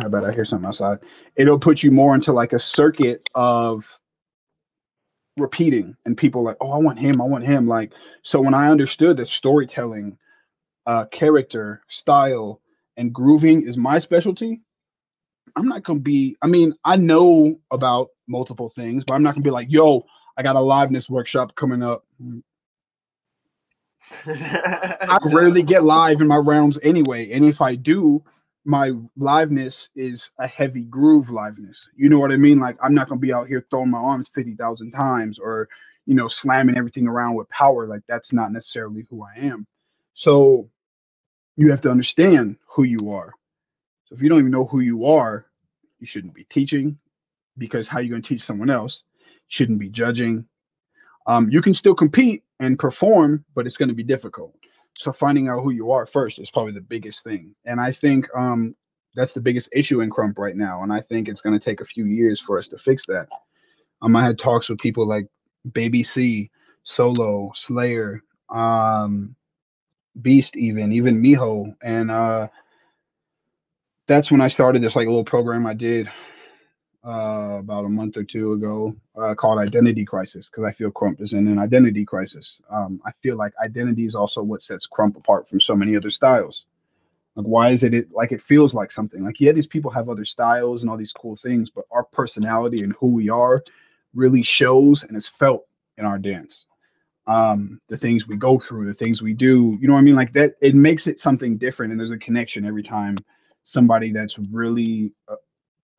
[0.01, 0.97] how about I hear something outside?
[1.35, 3.85] It'll put you more into like a circuit of
[5.37, 7.67] repeating and people like, oh, I want him, I want him.
[7.67, 10.17] Like, so when I understood that storytelling,
[10.87, 12.61] uh, character, style,
[12.97, 14.61] and grooving is my specialty,
[15.55, 16.35] I'm not gonna be.
[16.41, 20.05] I mean, I know about multiple things, but I'm not gonna be like, yo,
[20.37, 22.05] I got a liveness workshop coming up.
[25.07, 28.23] I rarely get live in my rounds anyway, and if I do,
[28.65, 31.79] my liveness is a heavy groove liveness.
[31.95, 32.59] You know what I mean?
[32.59, 35.69] Like I'm not gonna be out here throwing my arms fifty thousand times or
[36.05, 37.87] you know slamming everything around with power.
[37.87, 39.67] Like that's not necessarily who I am.
[40.13, 40.69] So
[41.57, 43.33] you have to understand who you are.
[44.05, 45.45] So if you don't even know who you are,
[45.99, 46.99] you shouldn't be teaching
[47.57, 49.03] because how you going to teach someone else?
[49.47, 50.45] Shouldn't be judging.
[51.25, 54.55] Um, you can still compete and perform, but it's going to be difficult.
[54.95, 57.55] So finding out who you are first is probably the biggest thing.
[57.65, 58.75] And I think um,
[59.15, 60.83] that's the biggest issue in Krump right now.
[60.83, 63.27] And I think it's going to take a few years for us to fix that.
[64.01, 65.27] Um, I had talks with people like
[65.71, 66.51] Baby C,
[66.83, 69.35] Solo, Slayer, um,
[70.21, 72.47] Beast, even even Mijo, and uh,
[74.07, 76.11] that's when I started this like little program I did
[77.05, 81.21] uh, about a month or two ago uh, called Identity Crisis because I feel Krump
[81.21, 82.61] is in an identity crisis.
[82.69, 86.09] Um, I feel like identity is also what sets Krump apart from so many other
[86.09, 86.65] styles.
[87.35, 89.23] Like, why is it, it like it feels like something?
[89.23, 92.83] Like, yeah, these people have other styles and all these cool things, but our personality
[92.83, 93.63] and who we are
[94.13, 95.65] really shows and is felt
[95.97, 96.67] in our dance.
[97.25, 100.15] Um, the things we go through, the things we do, you know what I mean?
[100.15, 103.17] Like that, it makes it something different, and there's a connection every time
[103.63, 105.35] somebody that's really uh,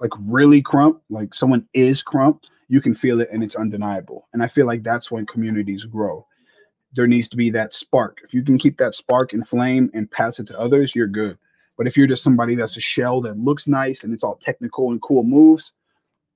[0.04, 4.28] like really krump, like someone is krump, you can feel it and it's undeniable.
[4.34, 6.26] And I feel like that's when communities grow.
[6.94, 8.18] There needs to be that spark.
[8.22, 11.38] If you can keep that spark and flame and pass it to others, you're good.
[11.78, 14.90] But if you're just somebody that's a shell that looks nice and it's all technical
[14.90, 15.72] and cool moves,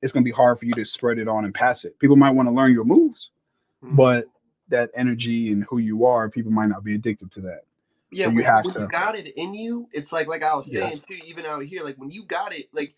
[0.01, 1.99] it's going to be hard for you to spread it on and pass it.
[1.99, 3.29] People might want to learn your moves,
[3.85, 3.97] mm-hmm.
[3.97, 4.25] but
[4.69, 7.65] that energy and who you are, people might not be addicted to that.
[8.11, 10.73] Yeah, so you when, when you got it in you, it's like like I was
[10.73, 11.17] saying yeah.
[11.19, 12.95] too, even out here, like when you got it, like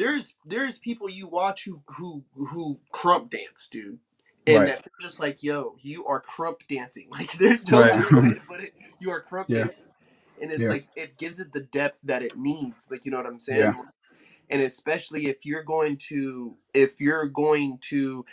[0.00, 3.98] there's there's people you watch who who who krump dance, dude.
[4.46, 4.68] And right.
[4.68, 7.08] that they're just like, yo, you are krump dancing.
[7.12, 8.10] Like there's no right.
[8.10, 8.72] way to put it.
[8.98, 9.64] You are krump yeah.
[9.64, 9.84] dancing.
[10.40, 10.68] And it's yeah.
[10.70, 12.90] like it gives it the depth that it needs.
[12.90, 13.60] Like you know what I'm saying?
[13.60, 13.82] Yeah.
[14.48, 18.24] And especially if you're going to if you're going to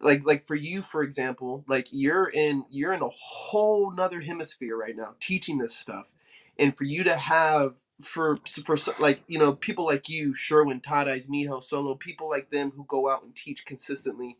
[0.00, 4.74] like like for you for example like you're in you're in a whole nother hemisphere
[4.74, 6.10] right now teaching this stuff
[6.58, 11.28] and for you to have for for like you know people like you sherwin Tadais,
[11.28, 14.36] Mijo solo people like them who go out and teach consistently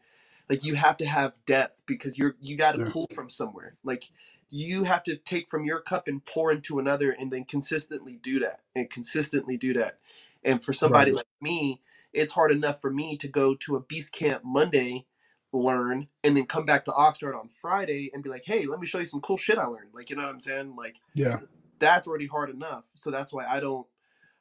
[0.48, 2.90] like you have to have depth because you're you got to yeah.
[2.90, 4.10] pull from somewhere like
[4.50, 8.40] you have to take from your cup and pour into another and then consistently do
[8.40, 9.98] that and consistently do that
[10.44, 11.18] and for somebody right.
[11.18, 11.80] like me
[12.12, 15.06] it's hard enough for me to go to a beast camp monday
[15.52, 18.86] learn and then come back to Oxnard on Friday and be like, hey, let me
[18.86, 19.90] show you some cool shit I learned.
[19.92, 20.76] Like, you know what I'm saying?
[20.76, 21.40] Like, yeah,
[21.80, 22.88] that's already hard enough.
[22.94, 23.86] So that's why I don't.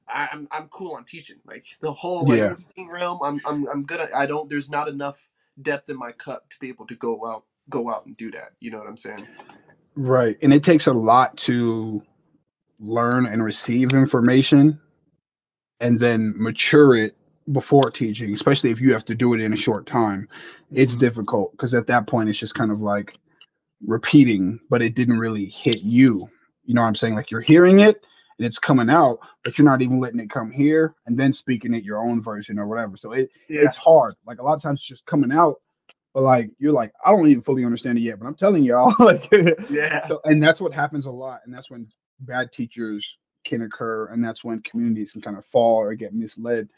[0.07, 1.37] I, am I'm, I'm cool on teaching.
[1.45, 2.55] Like the whole like yeah.
[2.77, 4.01] realm, I'm I'm I'm good.
[4.01, 4.49] At, I don't.
[4.49, 5.27] There's not enough
[5.61, 8.51] depth in my cup to be able to go out go out and do that.
[8.59, 9.27] You know what I'm saying?
[9.95, 12.03] Right, and it takes a lot to
[12.79, 14.79] learn and receive information,
[15.79, 17.15] and then mature it
[17.51, 20.27] before teaching, especially if you have to do it in a short time,
[20.71, 20.99] it's mm-hmm.
[20.99, 23.17] difficult because at that point it's just kind of like
[23.85, 26.29] repeating, but it didn't really hit you.
[26.69, 27.15] You know what I'm saying?
[27.15, 28.05] Like you're hearing it
[28.37, 31.73] and it's coming out, but you're not even letting it come here and then speaking
[31.73, 32.95] it your own version or whatever.
[32.95, 33.61] So it yeah.
[33.63, 34.15] it's hard.
[34.25, 35.61] Like a lot of times it's just coming out,
[36.13, 38.93] but like you're like, I don't even fully understand it yet, but I'm telling y'all,
[38.99, 39.27] like
[39.69, 40.05] yeah.
[40.05, 41.87] So and that's what happens a lot, and that's when
[42.21, 46.69] bad teachers can occur, and that's when communities can kind of fall or get misled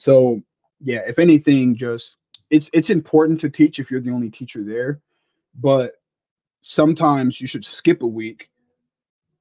[0.00, 0.40] so
[0.80, 2.16] yeah, if anything, just
[2.48, 5.02] it's it's important to teach if you're the only teacher there,
[5.54, 5.92] but
[6.62, 8.48] sometimes you should skip a week,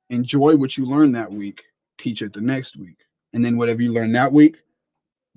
[0.10, 1.62] enjoy what you learned that week,
[1.98, 2.98] teach it the next week,
[3.34, 4.58] and then whatever you learn that week,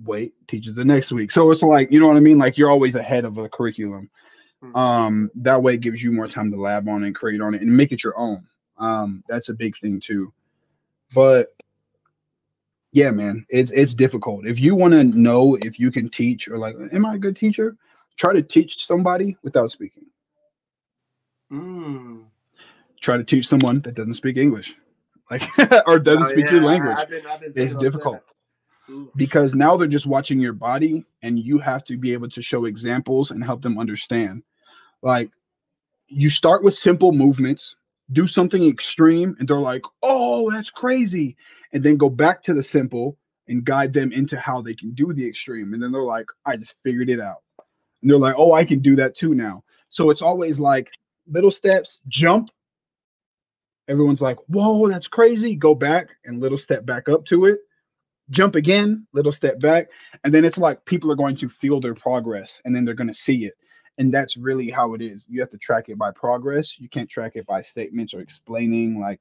[0.03, 1.31] wait, teach it the next week.
[1.31, 2.37] So it's like you know what I mean.
[2.37, 4.09] Like you're always ahead of the curriculum.
[4.63, 4.75] Mm-hmm.
[4.75, 7.61] Um, that way it gives you more time to lab on and create on it
[7.61, 8.45] and make it your own.
[8.77, 10.33] Um, that's a big thing too.
[11.13, 11.53] But
[12.91, 14.45] yeah, man, it's it's difficult.
[14.45, 17.35] If you want to know if you can teach or like, am I a good
[17.35, 17.75] teacher?
[18.15, 20.05] Try to teach somebody without speaking.
[21.51, 22.25] Mm.
[23.03, 24.75] Try to teach someone that doesn't speak English,
[25.29, 25.43] like
[25.87, 26.53] or doesn't oh, speak yeah.
[26.53, 26.97] your language.
[26.97, 28.21] I've been, I've been it's difficult
[29.15, 32.65] because now they're just watching your body, and you have to be able to show
[32.65, 34.43] examples and help them understand.
[35.01, 35.29] Like,
[36.07, 37.75] you start with simple movements
[38.11, 41.37] do something extreme and they're like, oh, that's crazy.
[41.71, 45.13] And then go back to the simple and guide them into how they can do
[45.13, 45.73] the extreme.
[45.73, 47.43] And then they're like, I just figured it out.
[48.01, 49.63] And they're like, oh, I can do that too now.
[49.89, 50.89] So it's always like
[51.27, 52.49] little steps, jump.
[53.87, 55.55] Everyone's like, whoa, that's crazy.
[55.55, 57.59] Go back and little step back up to it.
[58.29, 59.89] Jump again, little step back.
[60.23, 63.09] And then it's like people are going to feel their progress and then they're going
[63.09, 63.53] to see it.
[63.97, 65.27] And that's really how it is.
[65.29, 66.79] You have to track it by progress.
[66.79, 68.99] You can't track it by statements or explaining.
[68.99, 69.19] Like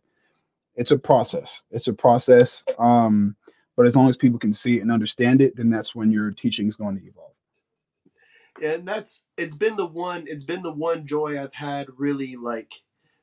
[0.76, 1.60] it's a process.
[1.70, 2.62] It's a process.
[2.78, 3.36] Um
[3.76, 6.30] but as long as people can see it and understand it then that's when your
[6.30, 7.32] teaching is going to evolve.
[8.62, 12.72] And that's it's been the one it's been the one joy i've had really like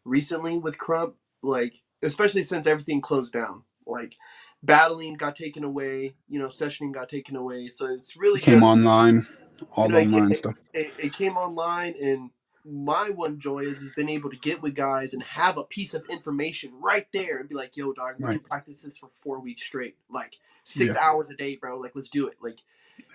[0.04, 1.14] recently with krump
[1.44, 4.16] like especially since everything closed down like
[4.64, 6.16] battling got taken away.
[6.28, 7.68] You know, sessioning got taken away.
[7.70, 9.28] So it's really Came just, online,
[9.74, 10.56] all you know, it online came- stuff.
[10.74, 12.30] it, it came online and
[12.66, 15.94] my one joy is has been able to get with guys and have a piece
[15.94, 18.44] of information right there and be like, yo, dog, we can Right.
[18.44, 19.96] practice this for four weeks straight.
[20.10, 21.02] Like six Yeah.
[21.02, 21.80] hours a day, bro.
[21.80, 22.36] Like let's do it.
[22.42, 22.60] Like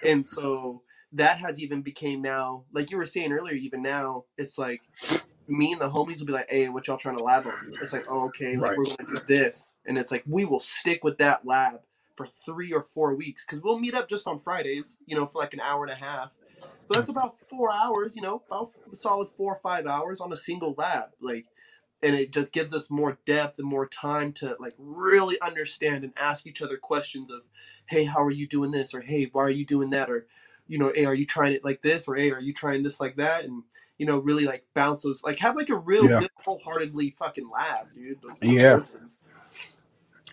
[0.03, 4.59] and so that has even became now, like you were saying earlier, even now, it's
[4.59, 4.83] like
[5.49, 7.75] me and the homies will be like, hey, what y'all trying to lab on?
[7.81, 8.79] It's like, oh, okay, like Right.
[8.79, 9.75] we're gonna do this.
[9.87, 11.81] And it's like we will stick with that lab
[12.17, 15.39] for three or four weeks because we'll meet up just on Fridays, you know, for
[15.39, 16.31] like an hour and a half.
[16.61, 17.19] So that's mm-hmm.
[17.19, 21.11] about four hours, you know, about solid four or five hours on a single lab.
[21.21, 21.47] Like,
[22.03, 26.13] and it just gives us more depth and more time to like really understand and
[26.17, 27.41] ask each other questions of,
[27.87, 28.95] hey, how are you doing this?
[28.95, 30.11] Or hey, why are you doing that?
[30.11, 30.27] Or,
[30.69, 32.07] you know, hey, are you trying it like this?
[32.07, 33.45] Or hey, are you trying this like that?
[33.45, 33.63] And
[33.99, 36.21] you know, really like bounce those, like have like a real Yeah.
[36.21, 38.19] good wholeheartedly fucking lab, dude.
[38.43, 38.81] Yeah.
[38.99, 39.21] things.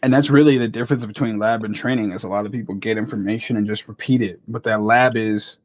[0.03, 2.97] And that's really the difference between lab and training is a lot of people get
[2.97, 4.41] information and just repeat it.
[4.47, 5.59] But that lab is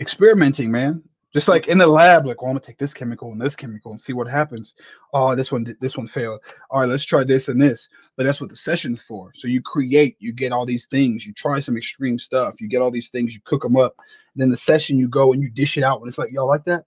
[0.00, 1.02] experimenting, man.
[1.32, 3.92] Just like in the lab, like, oh, I'm gonna take this chemical and this chemical
[3.92, 4.74] and see what happens.
[5.14, 6.42] Oh, this one, this one failed.
[6.70, 7.88] All right, let's try this and this.
[8.16, 9.30] But that's what the session's for.
[9.34, 12.82] So you create, you get all these things, you try some extreme stuff, you get
[12.82, 13.94] all these things, you cook them up.
[14.34, 16.00] Then the session, you go and you dish it out.
[16.00, 16.84] And it's like, y'all like that?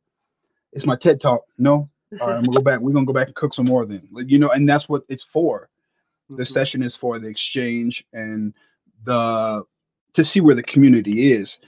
[0.73, 1.43] It's my TED talk.
[1.57, 1.87] No.
[2.21, 2.79] All right, I'm gonna go back.
[2.79, 4.07] We're gonna go back and cook some more then.
[4.11, 5.69] Like, you know, and that's what it's for
[6.29, 6.47] the Mhm.
[6.47, 8.53] session is for the exchange and
[9.03, 9.63] the
[10.13, 11.59] to see where the community is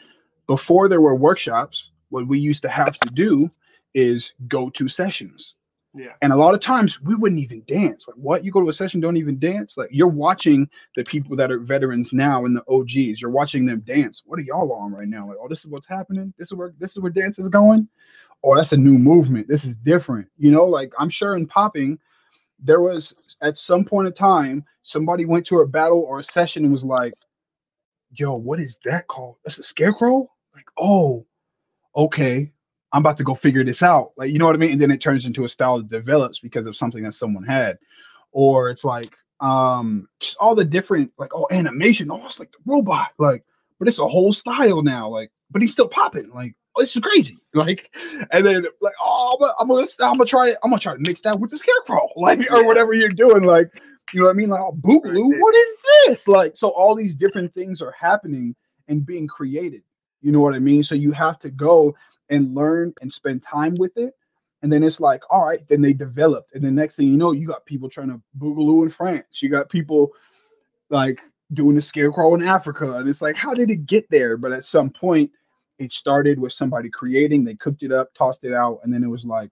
[0.47, 3.51] before there were workshops what we used to have to do
[3.93, 5.55] is go to sessions
[5.93, 6.13] Yeah.
[6.21, 8.73] and a lot of times we wouldn't even dance like what you go to a
[8.73, 12.63] session don't even dance like you're watching the people that are veterans now and the
[12.67, 15.67] og's you're watching them dance what are y'all on right now like oh this is
[15.67, 17.87] what's happening this is where this is where dance is going
[18.45, 19.47] or that's a new movement.
[19.47, 20.27] This is different.
[20.37, 21.97] You know like i'm sure in popping
[22.59, 26.63] there was at some point in time somebody went to a battle or a session
[26.63, 27.13] and was like
[28.11, 29.37] yo what is that called?
[29.43, 30.29] That's a scarecrow?
[30.53, 31.25] Like oh
[31.95, 32.51] okay.
[32.93, 34.11] I'm about to go figure this out.
[34.15, 34.73] Like you know what i mean?
[34.73, 37.79] And then it turns into a style that develops because of something that someone had.
[38.31, 42.11] Or it's like um just all the different like oh animation.
[42.11, 43.09] Oh it's like the robot.
[43.17, 43.43] Like
[43.79, 45.09] but it's a whole style now.
[45.09, 46.29] Like but he's still popping.
[46.29, 47.38] Like oh, this is crazy.
[47.55, 47.95] Like
[48.32, 50.93] and then like oh I'm gonna, I'm gonna I'm gonna try it I'm gonna try
[50.93, 53.82] to mix that with the scarecrow like or whatever you're doing like
[54.13, 54.49] you know what I mean?
[54.49, 56.28] Like oh, boogaloo what is this?
[56.28, 58.57] Like so all these different things are happening
[58.89, 59.84] and being created.
[60.21, 60.84] You know what I mean?
[60.84, 61.95] So you have to go
[62.30, 64.13] and learn and spend time with it.
[64.61, 66.55] And then it's like all right then they developed.
[66.55, 69.41] And the next thing you know you got people trying to boogaloo in France.
[69.41, 70.11] You got people
[70.89, 71.21] like
[71.53, 72.95] doing the scarecrow in Africa.
[72.97, 74.36] And it's like how did it get there?
[74.36, 75.32] But at some point
[75.80, 79.09] it started with somebody creating they cooked it up tossed it out and then it
[79.09, 79.49] was like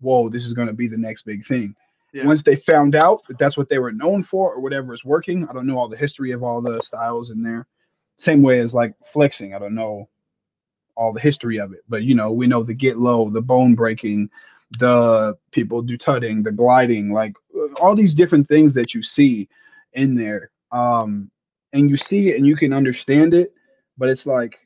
[0.00, 1.74] whoa this is going to be the next big thing
[2.12, 2.26] Yeah.
[2.26, 5.46] once they found out that that's what they were known for or whatever is working
[5.48, 7.66] i don't know all the history of all the styles in there
[8.16, 10.08] same way as like flexing i don't know
[10.96, 13.74] all the history of it but you know we know the get low the bone
[13.74, 14.28] breaking
[14.78, 19.48] the people do tutting the gliding like uh, all these different things that you see
[19.94, 21.30] in there um
[21.72, 23.52] and you see it and you can understand it
[23.98, 24.58] but it's like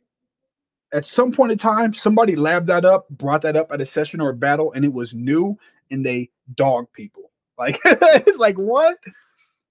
[0.92, 4.20] at some point in time somebody labbed that up brought that up at a session
[4.20, 5.56] or a battle and it was new
[5.90, 7.22] and they dog people.
[7.58, 8.98] Like it's like what?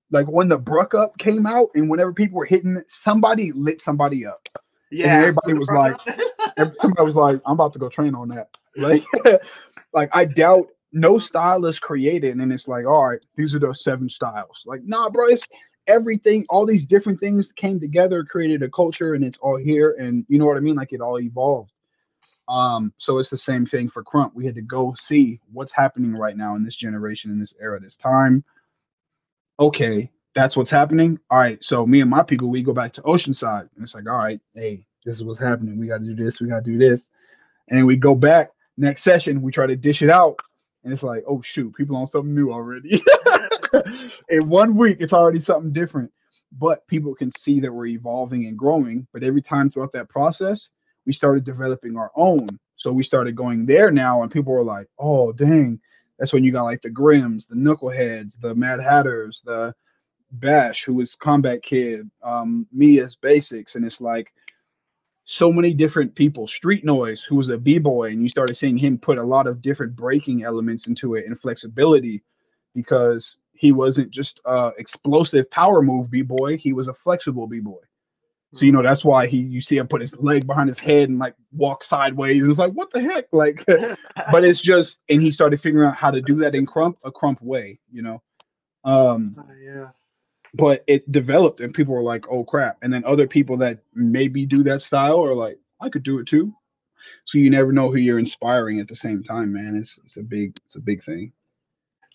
[0.09, 4.25] Like when the Bruck up came out and whenever people were hitting somebody lit somebody
[4.25, 4.49] up.
[4.91, 5.17] Yeah.
[5.19, 5.95] everybody was like-
[6.75, 8.49] somebody was like i'm about to go train on that.
[8.77, 9.03] Like
[9.93, 13.83] like i doubt no style is created and it's like all right these are those
[13.83, 14.63] seven styles.
[14.65, 15.47] Like nah bro it's
[15.87, 20.25] everything all these different things came together created a culture and it's all here and
[20.27, 20.75] you know what i mean?
[20.75, 21.71] Like it all evolved.
[22.47, 24.33] Um so it's the same thing for krump.
[24.33, 27.79] We had to go see what's happening right now in this generation in this era
[27.79, 28.43] this time.
[29.59, 31.19] Okay that's what's happening?
[31.29, 34.07] All right so me and my people we go back to oceanside and it's like
[34.09, 35.77] all right hey this is what's happening.
[35.77, 37.09] We got to do this we got to do this.
[37.69, 40.39] And we go back next session we try to dish it out
[40.83, 43.03] and it's like oh shoot people on something new already
[44.29, 46.11] in one week it's already something different.
[46.57, 49.07] But people can see that we're evolving and growing.
[49.13, 50.69] But every time throughout that process
[51.05, 52.47] we started developing our own.
[52.77, 55.79] So we started going there now and people were like oh dang.
[56.19, 59.73] That's when you got like the grims the knuckleheads the mad hatters the
[60.31, 63.75] bash who was combat kid um me as basics.
[63.75, 64.31] And it's like
[65.25, 66.47] so many different people.
[66.47, 69.61] Street Noise, who was a b-boy, and you started seeing him put a lot of
[69.61, 72.23] different breaking elements into it and flexibility
[72.75, 77.81] because he wasn't just uh explosive power move b-boy, he was a flexible b-boy.
[78.53, 81.09] So you know that's why he you see him put his leg behind his head
[81.09, 82.41] and like walk sideways.
[82.41, 83.65] And it's like what the heck, like.
[84.31, 87.11] but it's just and he started figuring out how to do that in krump a
[87.11, 88.21] krump way, you know.
[88.85, 89.89] Um, Uh, yeah.
[90.53, 92.77] but it developed and people were like, oh crap.
[92.81, 96.27] And then other people that maybe do that style are like, I could do it
[96.27, 96.53] too.
[97.25, 99.75] So you never know who you're inspiring at the same time, man.
[99.75, 101.33] It's it's a big it's a big thing.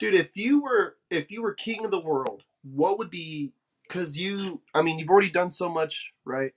[0.00, 3.52] Dude, if you were if you were king of the world, what would be
[3.88, 6.52] because you I mean you've already done so much, right?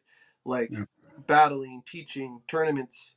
[0.45, 0.85] Like Yeah.
[1.27, 3.15] battling, teaching, tournaments,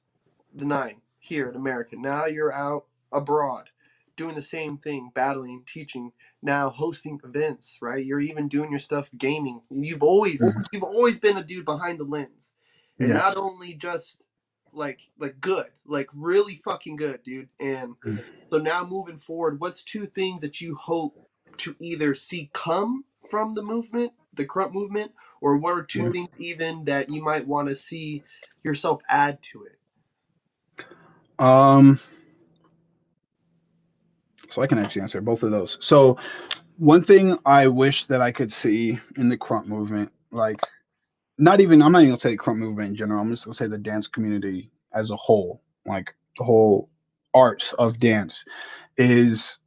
[0.54, 1.96] the nine here in America.
[1.96, 3.70] Now you're out abroad
[4.16, 6.12] doing the same thing, battling, teaching,
[6.42, 8.04] now hosting events, right?
[8.04, 9.62] You're even doing your stuff gaming.
[9.70, 10.62] You've always mm-hmm.
[10.72, 12.52] you've always been a dude behind the lens.
[13.00, 13.14] And Yeah.
[13.14, 14.22] not only just
[14.76, 17.50] like like good, like really fucking good, dude.
[17.60, 18.24] And Mm.
[18.52, 21.16] so now moving forward, what's two things that you hope
[21.58, 26.12] to either see come from the movement, the krump movement, or what are two Yeah.
[26.12, 28.24] things even that you might want to see
[28.64, 29.78] yourself add to it?
[31.38, 32.00] Um,
[34.50, 35.78] so I can actually answer both of those.
[35.80, 36.18] So
[36.78, 40.60] one thing I wish that I could see in the krump movement, like
[41.38, 43.20] not even I'm not even gonna say the krump movement in general.
[43.20, 46.90] I'm just gonna say the dance community as a whole, like the whole
[47.34, 48.44] arts of dance,
[48.96, 49.58] is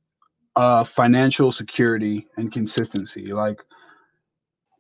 [0.56, 3.34] uh financial security and consistency.
[3.34, 3.62] Like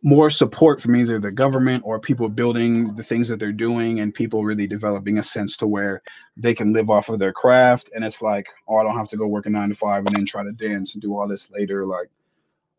[0.04, 4.14] more support from either the government or people building the things that they're doing and
[4.14, 6.02] people really developing a sense to where
[6.38, 9.18] they can live off of their craft and it's like oh i don't have to
[9.18, 11.52] go work a nine to five and then try to dance and do all this
[11.52, 12.10] later like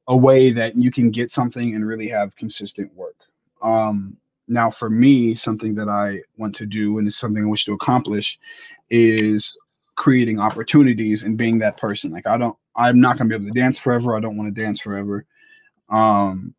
[0.09, 3.17] a way that you can get something and really have consistent work
[3.63, 4.17] um
[4.49, 7.73] now for me something that i want to do and is something i wish to
[7.73, 8.39] accomplish
[8.91, 9.57] is
[9.97, 12.11] creating opportunities and being that person.
[12.11, 14.17] Like i don't i'm not going to be able to dance forever.
[14.17, 15.27] I don't want to dance forever.
[15.91, 16.55] Um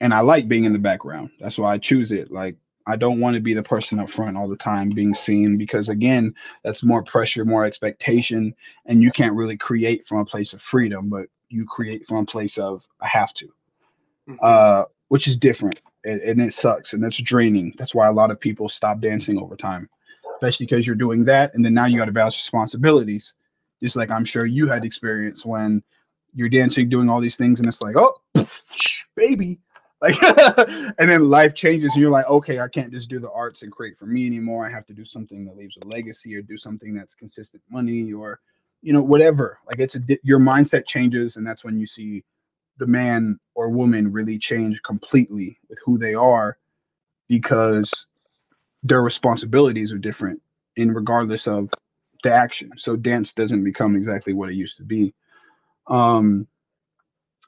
[0.00, 1.30] and i like being in the background.
[1.40, 2.30] That's why i choose it.
[2.30, 5.56] Like I don't want to be the person up front all the time being seen
[5.56, 10.52] because again, that's more pressure, more expectation, and you can't really create from a place
[10.52, 13.48] of freedom, but you create from a place of I have to,
[14.28, 14.38] Mhm.
[14.42, 17.74] uh, which is different, and, and it sucks, and that's draining.
[17.78, 19.88] That's why a lot of people stop dancing over time,
[20.36, 23.34] especially because you're doing that, and then now you got to balance responsibilities.
[23.82, 25.82] Just like I'm sure you had experience when
[26.34, 28.14] you're dancing, doing all these things, and it's like, oh,
[29.16, 29.60] baby,
[30.04, 30.22] like
[30.98, 33.72] and then life changes and you're like okay i can't just do the arts and
[33.72, 36.56] create for me anymore i have to do something that leaves a legacy or do
[36.56, 38.40] something that's consistent money or
[38.82, 42.22] you know whatever like it's a your mindset changes and that's when you see
[42.78, 46.58] the man or woman really change completely with who they are
[47.28, 48.06] because
[48.82, 50.42] their responsibilities are different
[50.76, 51.70] in regardless of
[52.22, 55.14] the action so dance doesn't become exactly what it used to be
[55.88, 56.46] um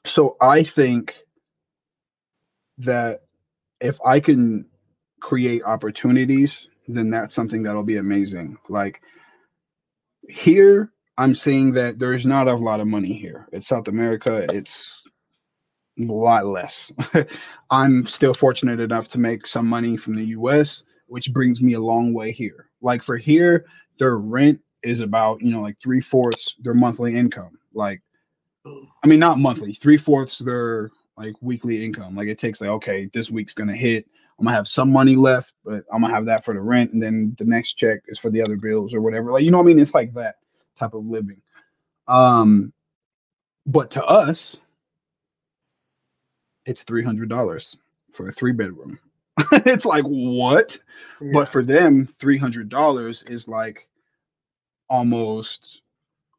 [0.05, 1.15] so i think
[2.79, 3.21] that
[3.79, 4.65] if I can
[5.21, 8.57] create opportunities, then that's something that'll be amazing.
[8.69, 9.01] Like
[10.29, 13.47] here, I'm seeing that there's not a lot of money here.
[13.51, 15.01] It's South America, it's
[15.99, 16.91] a lot less.
[17.71, 21.79] I'm still fortunate enough to make some money from the US, which brings me a
[21.79, 22.69] long way here.
[22.81, 23.65] Like for here,
[23.97, 27.57] their rent is about, you know, like three fourths their monthly income.
[27.73, 28.01] Like
[28.65, 32.15] I mean, not monthly, three fourths their like weekly income.
[32.15, 34.05] Like it takes like, okay, this week's gonna hit.
[34.39, 37.01] I'm gonna have some money left, but I'm gonna have that for the rent, and
[37.01, 39.31] then the next check is for the other bills or whatever.
[39.31, 39.79] Like, you know what I mean?
[39.79, 40.35] It's like that
[40.77, 41.41] type of living.
[42.07, 42.71] Um,
[43.65, 44.57] but to us,
[46.67, 47.77] it's three hundred dollars
[48.13, 48.99] for a three bedroom.
[49.53, 50.79] it's like what?
[51.21, 51.31] Yeah.
[51.33, 53.87] But for them, three hundred dollars is like
[54.89, 55.81] almost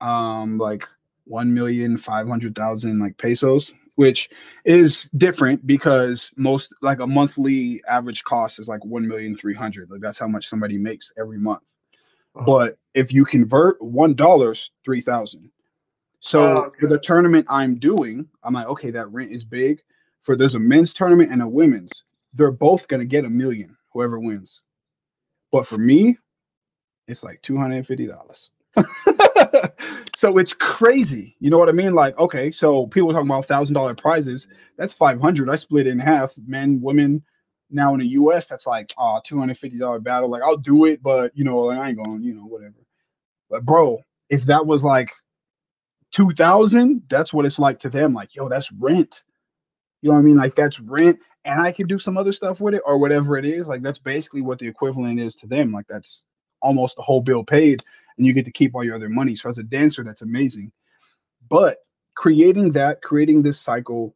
[0.01, 0.85] um like
[1.27, 4.31] one million five hundred thousand like pesos, which
[4.65, 9.91] is different because most like a monthly average cost is like one million three hundred.
[9.91, 11.65] Like that's how much somebody makes every month.
[12.37, 12.45] Oh.
[12.45, 15.51] But if you convert one dollar's three thousand.
[16.21, 16.81] So Oh, okay.
[16.81, 19.81] for the tournament I'm doing, I'm like, okay, that rent is big.
[20.29, 22.05] For there's a men's tournament and a women's,
[22.35, 24.61] they're both gonna get a million, whoever wins.
[25.51, 26.19] But for me,
[27.07, 28.51] it's like two hundred and fifty dollars.
[30.17, 31.35] so it's crazy.
[31.41, 31.95] You know what I mean?
[31.95, 34.49] Like, okay, so people talking about thousand dollar prizes.
[34.77, 35.49] That's five hundred.
[35.49, 37.23] I split it in half, men, women.
[37.71, 40.29] Now in the US, that's like uh two hundred fifty dollar battle.
[40.29, 42.75] Like I'll do it, but you know, I ain't going, you know, whatever.
[43.49, 45.09] But bro, if that was like
[46.13, 48.13] two thousand, that's what it's like to them.
[48.13, 49.25] Like, yo, that's rent.
[50.01, 50.37] You know what I mean?
[50.37, 53.45] Like that's rent, and I can do some other stuff with it or whatever it
[53.45, 53.67] is.
[53.67, 55.73] Like that's basically what the equivalent is to them.
[55.73, 56.25] Like that's
[56.61, 57.83] almost the whole bill paid,
[58.17, 59.35] and you get to keep all your other money.
[59.35, 60.71] So as a dancer, that's amazing.
[61.49, 61.79] But
[62.15, 64.15] creating that, creating this cycle,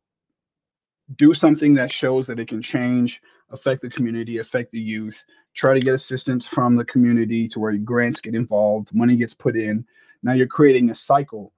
[1.17, 3.21] do something that shows that it can change,
[3.51, 5.25] affect the community, affect the youth.
[5.55, 9.57] Try to get assistance from the community to where grants get involved, money gets put
[9.57, 9.85] in.
[10.23, 11.53] Now you're creating a cycle.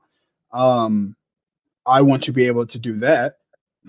[0.53, 1.14] Um,
[1.87, 3.37] I want to be able to do that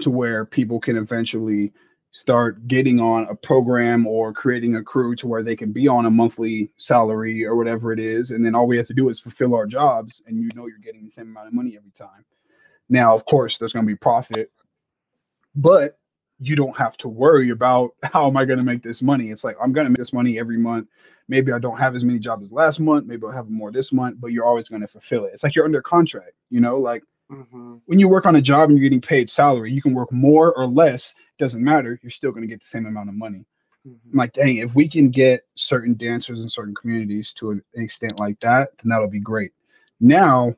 [0.02, 1.74] to where people can eventually
[2.12, 6.06] start getting on a program or creating a crew to where they can be on
[6.06, 8.32] a monthly salary or whatever it is.
[8.32, 10.80] And then all we have to do is fulfill our jobs and you know you're
[10.80, 12.26] getting the same amount of money every time.
[12.90, 14.52] Now of course there's going to be profit
[15.56, 15.98] but
[16.40, 19.32] you don't have to worry about how am i going to make this money?
[19.32, 20.88] It's like i'm going to make this money every month.
[21.28, 23.06] Maybe i don't have as many jobs as last month.
[23.06, 25.32] Maybe i'll have more this month but you're always going to fulfill it.
[25.34, 27.78] It's like you're under contract you know like Mm-hmm.
[27.86, 30.54] when you work on a job and you're getting paid salary, you can work more
[30.56, 32.00] or less, doesn't matter.
[32.04, 33.46] You're still going to get the same amount of money.
[33.88, 34.12] Mm-hmm.
[34.12, 38.20] I'm like, dang, if we can get certain dancers in certain communities to an extent
[38.20, 39.52] like that, then that'll be great.
[40.00, 40.56] Now,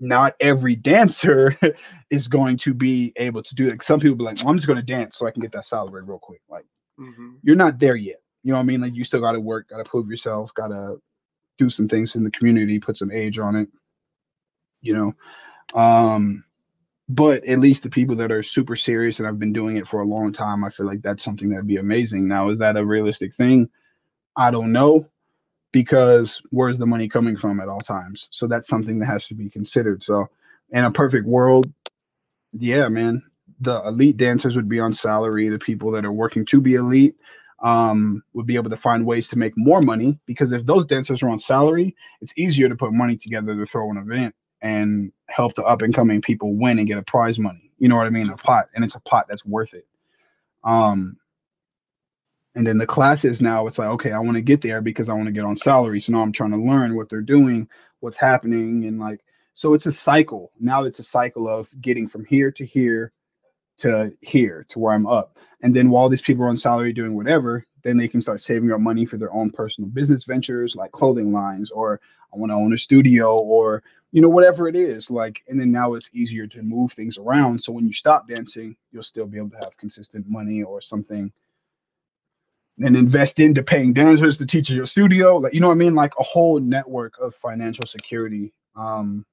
[0.00, 1.56] not every dancer
[2.10, 3.82] is going to be able to do it.
[3.82, 5.64] Some people be like, well, I'm just going to dance so I can get that
[5.64, 6.40] salary real quick.
[6.48, 6.64] Like,
[7.00, 7.34] Mm-hmm.
[7.44, 8.16] you're not there yet.
[8.42, 8.80] You know what I mean?
[8.80, 10.96] Like, you still got to work, got to prove yourself, got to
[11.56, 13.68] do some things in the community, put some age on it.
[14.80, 15.14] You know,
[15.74, 16.44] um,
[17.08, 20.00] but at least the people that are super serious and I've been doing it for
[20.00, 22.28] a long time, I feel like that's something that'd be amazing.
[22.28, 23.70] Now, is that a realistic thing?
[24.36, 25.08] I don't know
[25.72, 28.28] because where's the money coming from at all times?
[28.30, 30.04] So that's something that has to be considered.
[30.04, 30.28] So,
[30.70, 31.72] in a perfect world,
[32.52, 33.22] yeah, man,
[33.60, 35.48] the elite dancers would be on salary.
[35.48, 37.16] The people that are working to be elite
[37.62, 41.22] um, would be able to find ways to make more money because if those dancers
[41.22, 45.54] are on salary, it's easier to put money together to throw an event and help
[45.54, 47.72] the up and coming people win and get a prize money.
[47.78, 48.28] You know what I mean?
[48.30, 49.86] A pot, and it's a pot that's worth it.
[50.64, 51.16] Um,
[52.54, 55.12] and then the classes now, it's like, okay, I want to get there because I
[55.12, 56.00] want to get on salary.
[56.00, 57.68] So now I'm trying to learn what they're doing,
[58.00, 59.20] what's happening, and like,
[59.54, 60.52] so it's a cycle.
[60.58, 63.12] Now it's a cycle of getting from here to here
[63.78, 65.36] to here to where I'm up.
[65.62, 68.70] And then while these people are on salary doing whatever, then they can start saving
[68.72, 72.00] up money for their own personal business ventures like clothing lines or
[72.32, 73.82] I want to own a studio or
[74.12, 77.60] you know whatever it is like and then now it's easier to move things around
[77.62, 81.32] so when you stop dancing you'll still be able to have consistent money or something
[82.80, 85.94] and invest into paying dancers to teach your studio like you know what i mean
[85.94, 89.24] like a whole network of financial security um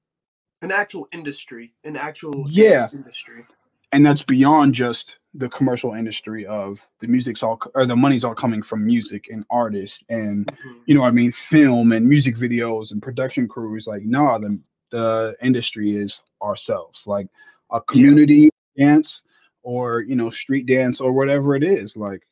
[0.62, 2.90] An actual industry, an actual Yeah.
[2.92, 3.44] industry.
[3.92, 8.34] and that's beyond just the commercial industry of the music's all or the money's all
[8.34, 10.80] coming from music and artists and Mhm.
[10.86, 13.86] you know I mean, film and music videos and production crews.
[13.86, 14.58] Like, no, the
[14.90, 17.06] the industry is ourselves.
[17.06, 17.28] Like
[17.70, 19.22] a community dance
[19.62, 21.96] or you know, street dance or whatever it is.
[21.96, 22.22] Like,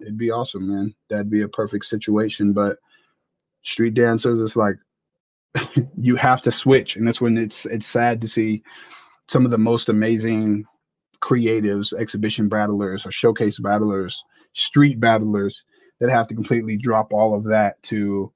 [0.00, 0.94] it'd be awesome, man.
[1.10, 2.52] That'd be a perfect situation.
[2.52, 2.78] But
[3.62, 4.76] street dancers, it's like
[5.96, 8.62] you have to switch, and that's when it's it's sad to see
[9.28, 10.64] some of the most amazing
[11.22, 15.64] creatives, exhibition battlers, or showcase battlers, street battlers
[16.00, 18.32] that have to completely drop all of that to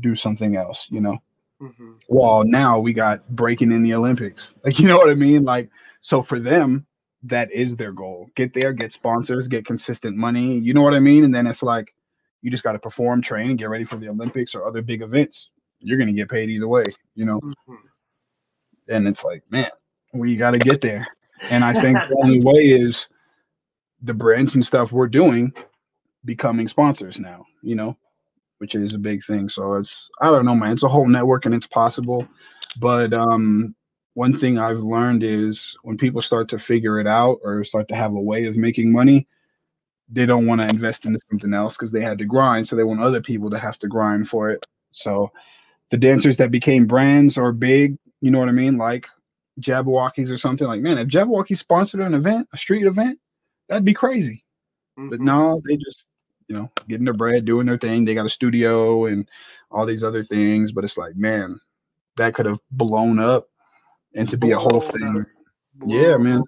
[0.00, 1.18] do something else, you know.
[1.62, 1.96] Mhm.
[2.08, 4.54] While now we got breaking in the Olympics.
[4.64, 5.44] Like, you know what I mean?
[5.44, 5.70] Like,
[6.00, 6.86] so for them,
[7.24, 8.28] that is their goal.
[8.36, 10.58] Get there, get sponsors, get consistent money.
[10.58, 11.24] You know what I mean?
[11.24, 11.94] And then it's like
[12.42, 15.02] you just got to perform, train, and get ready for the Olympics or other big
[15.02, 15.50] events.
[15.80, 16.84] You're gonna get paid either way,
[17.14, 17.40] you know.
[17.40, 17.78] Mhm.
[18.88, 19.70] And it's like, man,
[20.12, 21.06] we got to get there.
[21.50, 23.08] And I think the only way is
[24.02, 25.52] the brands and stuff we're doing
[26.24, 27.96] becoming sponsors now, you know,
[28.58, 29.48] which is a big thing.
[29.48, 30.72] So it's I don't know, man.
[30.72, 32.26] It's a whole network and it's possible.
[32.78, 33.74] But um
[34.14, 37.94] one thing I've learned is when people start to figure it out or start to
[37.94, 39.28] have a way of making money,
[40.08, 42.66] they don't want to invest into something else because they had to grind.
[42.66, 44.64] So they want other people to have to grind for it.
[44.92, 45.30] So
[45.90, 48.78] the dancers that became brands are big, you know what I mean?
[48.78, 49.06] Like
[49.60, 53.18] Jabbawockeez or something like, man, if Jabberwocky sponsored an event, a street event,
[53.68, 54.44] that'd be crazy.
[54.96, 55.24] But Mhm.
[55.24, 56.06] no, they just,
[56.48, 58.04] you know, getting their bread, doing their thing.
[58.04, 59.28] They got a studio and
[59.70, 60.72] all these other things.
[60.72, 61.60] But it's like, man,
[62.16, 63.48] that could have blown up
[64.14, 65.24] and to be a whole thing.
[65.86, 66.42] Yeah, man.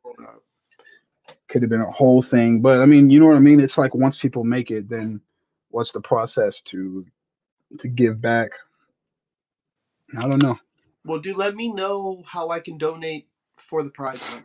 [1.48, 2.60] Could have been a whole thing.
[2.60, 3.60] But I mean, you know what I mean?
[3.60, 5.20] It's like once people make it, then
[5.70, 7.06] what's the process to
[7.78, 8.50] to give back?
[10.16, 10.58] I don't know.
[11.08, 14.44] Well, dude, let me know how I can donate for the prize money.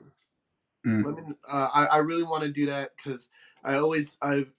[0.88, 1.06] Mm.
[1.06, 1.34] Let me.
[1.48, 3.28] Uh, I I really want to do that because
[3.64, 4.52] I always I've,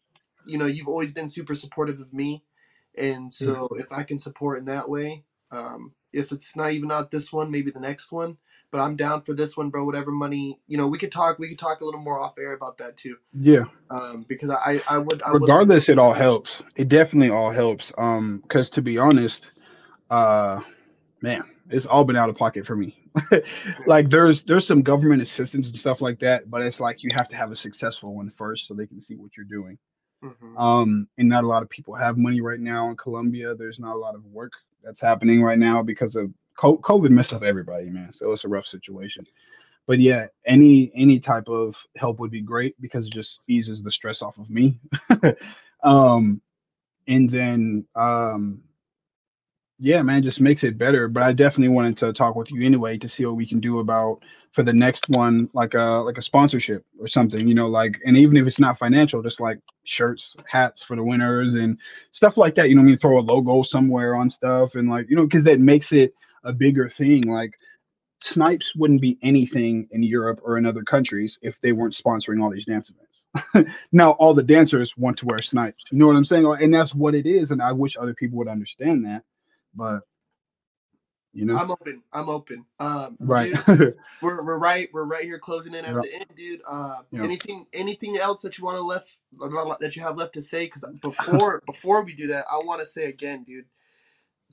[0.46, 2.44] you know, you've always been super supportive of me,
[2.96, 7.11] and so if I can support in that way, um, if it's not even not
[7.11, 8.36] this one, maybe the next one.
[8.70, 9.84] But I'm down for this one, bro.
[9.84, 11.38] Whatever money, you know, we could talk.
[11.38, 13.64] We could talk a little more off air about that too, Yeah.
[13.88, 17.92] um, because I I would I would regardless it all helps it definitely all helps
[17.96, 19.48] um because to be honest
[20.11, 20.61] uh
[21.22, 22.98] man it's all been out of pocket for me.
[23.86, 27.28] Like there's there's some government assistance and stuff like that but it's like you have
[27.28, 29.78] to have a successful one first so they can see what you're doing.
[30.22, 30.58] Mhm.
[30.58, 33.54] um and not a lot of people have money right now in colombia.
[33.54, 34.52] There's not a lot of work
[34.82, 38.12] that's happening right now because of covid messed up everybody man.
[38.12, 39.26] So it's a rough situation.
[39.86, 43.90] But yeah, any any type of help would be great because it just eases the
[43.90, 44.80] stress off of me.
[45.82, 46.40] um,
[47.06, 48.62] and then um,
[49.85, 51.09] yeah, man, just makes it better.
[51.09, 53.80] But I definitely wanted to talk with you anyway to see what we can do
[53.80, 54.22] about
[54.53, 58.16] for the next one, like a like a sponsorship or something, you know, like and
[58.16, 61.78] even if it's not financial, just like shirts, hats for the winners and
[62.12, 62.70] stuff like that.
[62.70, 65.45] You know, I mean, throw a logo somewhere on stuff and like you know, because
[65.45, 66.14] that makes it
[66.45, 67.24] a bigger thing.
[67.28, 67.53] Like
[68.22, 72.51] Snipes wouldn't be anything in Europe or in other countries if they weren't sponsoring all
[72.51, 73.74] these dance events.
[73.93, 75.85] now all the dancers want to wear Snipes.
[75.91, 76.47] You know what I'm saying?
[76.47, 77.51] And that's what it is.
[77.51, 79.24] And I wish other people would understand that
[79.75, 80.01] but
[81.33, 82.03] you know, I'm open.
[82.12, 82.64] I'm open.
[82.79, 83.53] Um, right.
[83.66, 84.89] Dude, we're we're right.
[84.93, 86.03] We're right here closing in at Yep.
[86.03, 86.61] the end, dude.
[86.66, 87.25] Uh, Yep.
[87.25, 89.16] anything anything else that you want to left
[89.81, 90.66] that you have left to say?
[90.66, 93.66] Because before before we do that, I want to say again, dude.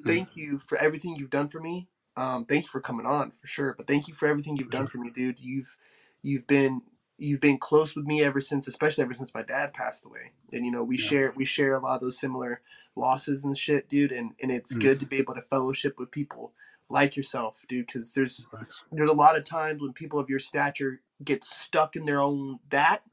[0.08, 1.88] Thank you for everything you've done for me.
[2.18, 3.76] Um, thank you for coming on for sure.
[3.78, 5.40] But thank you for everything you've done for me, dude.
[5.40, 5.78] You've
[6.24, 6.82] you've been
[7.22, 10.32] you've been close with me ever since, especially ever since my dad passed away.
[10.54, 11.04] And you know, we Yeah.
[11.04, 12.62] share we share a lot of those similar
[12.96, 14.12] losses and shit, dude.
[14.12, 14.82] And and it's Mm.
[14.82, 16.54] good to be able to fellowship with people
[16.90, 17.86] like yourself, dude.
[17.88, 18.48] Because there's
[18.92, 22.60] there's a lot of times when people of your stature get stuck in their own
[22.72, 23.04] that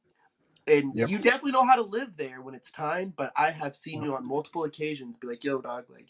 [0.67, 1.09] and Yep.
[1.11, 4.15] you definitely know how to live there when it's time but i have seen you
[4.15, 6.09] on multiple occasions be like yo dog like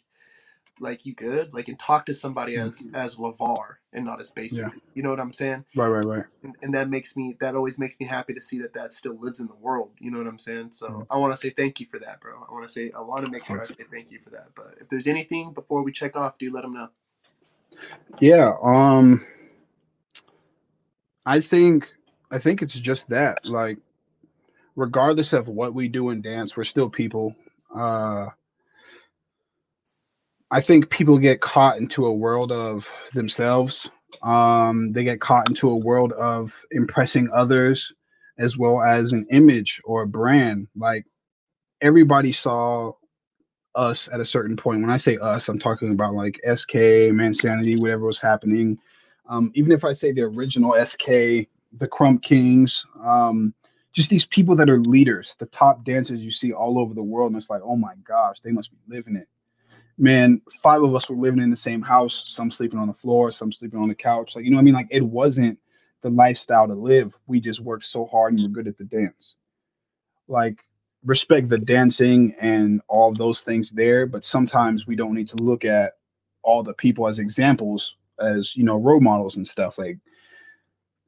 [0.81, 4.81] like you good like and talk to somebody as as lavar and not as basics
[4.95, 6.25] you know what i'm saying Right, right, right.
[6.43, 9.19] and, and that makes me that always makes me happy to see that that still
[9.19, 11.07] lives in the world you know what i'm saying so Mhm.
[11.11, 13.25] i want to say thank you for that bro i want to say i want
[13.25, 15.93] to make sure i say thank you for that but if there's anything before we
[15.93, 16.89] check off do let them know
[18.21, 18.55] Yeah.
[18.63, 19.25] Um
[21.27, 21.89] I think
[22.31, 23.45] I think it's just that.
[23.45, 23.79] Like
[24.77, 27.37] regardless of what we do in dance, we're still people.
[27.75, 28.29] Uh
[30.51, 33.91] I think people get caught into a world of themselves.
[34.23, 37.93] Um they get caught into a world of impressing others
[38.39, 40.69] as well as an image or a brand.
[40.77, 41.05] Like
[41.81, 42.93] everybody saw
[43.75, 44.81] us at a certain point.
[44.83, 46.75] When I say us, I'm talking about like SK,
[47.13, 48.79] Mansanity, whatever was happening.
[49.29, 51.07] Um, even if I say the original SK,
[51.73, 53.55] the Krump Kings, um,
[53.93, 57.31] just these people that are leaders, the top dancers you see all over the world,
[57.31, 59.29] and it's like, oh my gosh, they must be living it.
[59.99, 63.33] Man, five of us were living in the same house, some sleeping on the floor,
[63.33, 64.37] some sleeping on the couch.
[64.37, 64.75] Like, you know what I mean?
[64.75, 65.59] Like, it wasn't
[66.03, 67.15] the lifestyle to live.
[67.27, 69.35] We just worked so hard and we're good at the dance.
[70.29, 70.65] Like,
[71.05, 75.65] respect the dancing and all those things there, but sometimes we don't need to look
[75.65, 75.95] at
[76.43, 79.79] all the people as examples, as you know, role models and stuff.
[79.79, 79.99] Like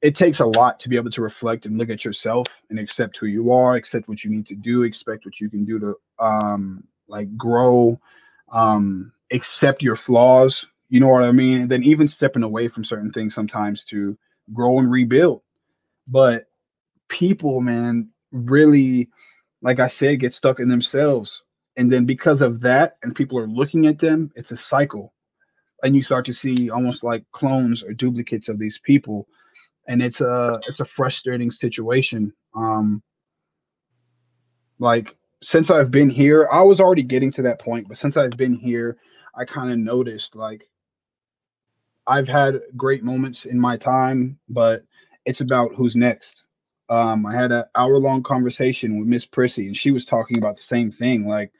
[0.02, 3.16] it takes a lot to be able to reflect and look at yourself and accept
[3.18, 5.94] who you are, accept what you need to do, expect what you can do to
[6.24, 8.00] um like grow,
[8.50, 11.62] um, accept your flaws, you know what I mean?
[11.62, 14.18] And then even stepping away from certain things sometimes to
[14.52, 15.42] grow and rebuild.
[16.08, 16.46] But
[17.08, 19.10] people, man, really
[19.62, 21.42] like I said, get stuck in themselves.
[21.76, 25.12] And then because of that, and people are looking at them, it's a cycle.
[25.82, 29.26] And you start to see almost like clones or duplicates of these people.
[29.88, 32.32] And it's a it's a frustrating situation.
[32.54, 33.02] Um
[34.78, 38.36] like since I've been here, I was already getting to that point, but since I've
[38.36, 38.98] been here,
[39.34, 40.68] I kind of noticed like
[42.06, 44.82] I've had great moments in my time, but
[45.24, 46.44] it's about who's next
[46.90, 50.56] um, I had an hour long conversation with Miss Prissy, and she was talking about
[50.56, 51.24] the same thing.
[51.26, 51.52] Like,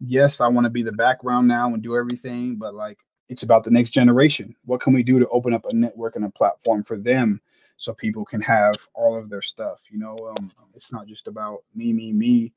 [0.00, 2.98] yes, I want to be the background now and do everything, but like,
[3.28, 4.54] it's about the next generation.
[4.66, 7.40] What can we do to open up a network and a platform for them
[7.78, 9.80] so people can have all of their stuff?
[9.90, 12.52] You know, um, it's not just about me, me, me,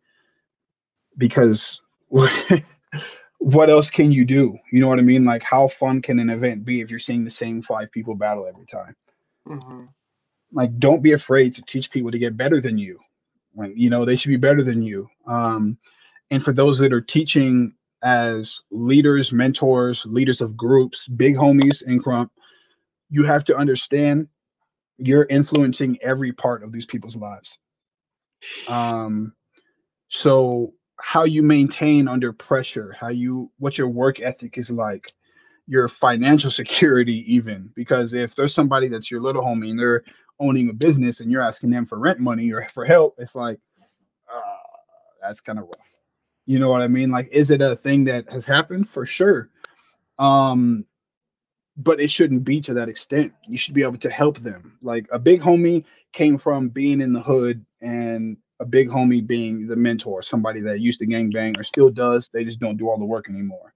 [1.18, 4.58] because what else can you do?
[4.72, 5.26] You know what I mean?
[5.26, 8.48] Like, how fun can an event be if you're seeing the same five people battle
[8.48, 8.96] every time?
[9.50, 9.86] mm-hmm.
[10.54, 13.00] like don't be afraid to teach people to get better than you
[13.56, 15.78] like you know they should be better than you um
[16.32, 22.02] and for those that are teaching as leaders mentors leaders of groups big homies in
[22.02, 22.30] krump
[23.10, 24.28] you have to understand
[24.98, 27.58] you're influencing every part of these people's lives
[28.70, 29.34] um
[30.08, 35.14] so how you maintain under pressure how you what your work ethic is like
[35.68, 40.04] your financial security even because if there's somebody that's your little homie and they're
[40.40, 43.60] owning a business and you're asking them for rent money or for help it's like
[44.34, 44.40] uh,
[45.22, 45.92] that's kind of rough.
[46.46, 47.12] You know what i mean?
[47.12, 48.90] Like is it a thing that has happened?
[48.90, 49.50] For sure.
[50.18, 50.86] Um
[51.78, 53.34] but it shouldn't be to that extent.
[53.48, 54.78] You should be able to help them.
[54.82, 59.68] Like a big homie came from being in the hood and a big homie being
[59.68, 62.90] the mentor somebody that used to gang bang or still does they just don't do
[62.90, 63.74] all the work anymore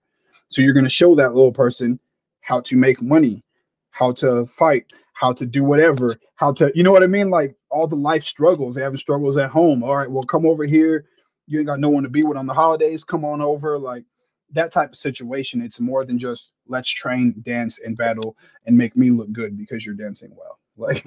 [0.49, 1.99] so you're going to show that little person
[2.41, 3.43] how to make money,
[3.91, 7.29] how to fight, how to do whatever, how to, you know what I mean?
[7.29, 8.75] Like all the life struggles.
[8.75, 9.84] They having struggles at home.
[9.84, 11.05] All right, well, come over here.
[11.47, 13.03] You ain't got no one to be with on the holidays.
[13.03, 13.79] Come on over.
[13.79, 14.03] Like
[14.51, 15.61] that type of situation.
[15.61, 19.86] It's more than just let's train, dance, and battle and make me look good because
[19.86, 20.59] you're dancing well.
[20.75, 21.05] Like,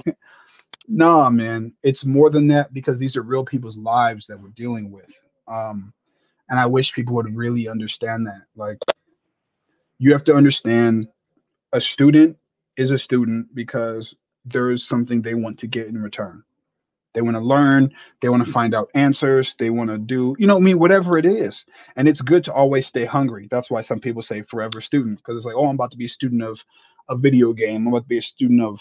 [0.88, 1.72] nah, man.
[1.82, 5.12] It's more than that because these are real people's lives that we're dealing with.
[5.48, 5.92] Um,
[6.48, 8.42] and I wish people would really understand that.
[8.54, 8.78] Like,
[9.98, 11.08] you have to understand
[11.72, 12.38] a student
[12.76, 14.14] is a student because
[14.44, 16.42] there is something they want to get in return.
[17.14, 20.46] They want to learn, they want to find out answers, they want to do, you
[20.46, 21.64] know, I mean, whatever it is.
[21.96, 23.48] And it's good to always stay hungry.
[23.50, 26.04] That's why some people say forever student, because it's like, oh, I'm about to be
[26.04, 26.62] a student of
[27.08, 27.76] a video game.
[27.76, 28.78] I'm about to be a student of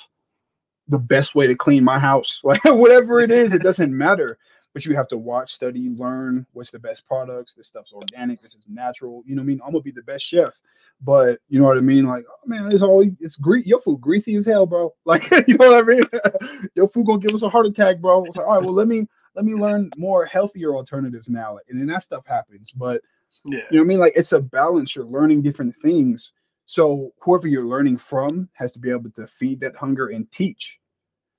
[0.88, 2.41] the best way to clean my house.
[2.43, 4.38] Like whatever it is, it doesn't matter.
[4.73, 7.53] But you have to watch, study, learn what's the best products.
[7.53, 8.41] This stuff's organic.
[8.41, 9.23] This is natural.
[9.25, 9.61] You know what I mean?
[9.65, 10.59] I'm gonna be the best chef.
[11.01, 12.05] But you know what I mean?
[12.05, 13.69] Like, oh, man, it's all it's greasy.
[13.69, 14.93] Your food greasy as hell, bro.
[15.05, 16.03] Like, you know what I mean?
[16.75, 18.25] Your food gonna give us a heart attack, bro.
[18.25, 21.57] It's like, all right, well, let me let me learn more healthier alternatives now.
[21.69, 22.71] And then that stuff happens.
[22.71, 23.01] But
[23.45, 23.59] Yeah.
[23.71, 23.99] you know what I mean?
[23.99, 24.95] Like it's a balance.
[24.95, 26.33] You're learning different things.
[26.66, 30.80] So whoever you're learning from has to be able to feed that hunger and teach.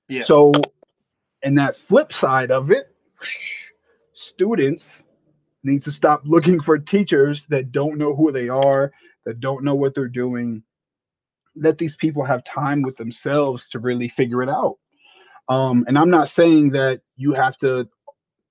[0.07, 0.23] Yeah.
[0.23, 0.53] So,
[1.43, 2.95] and that flip side of it,
[4.13, 5.03] students
[5.63, 8.91] need to stop looking for teachers that don't know who they are,
[9.25, 10.63] that don't know what they're doing.
[11.55, 14.77] Let these people have time with themselves to really figure it out.
[15.49, 17.89] Um, and I'm not saying that you have to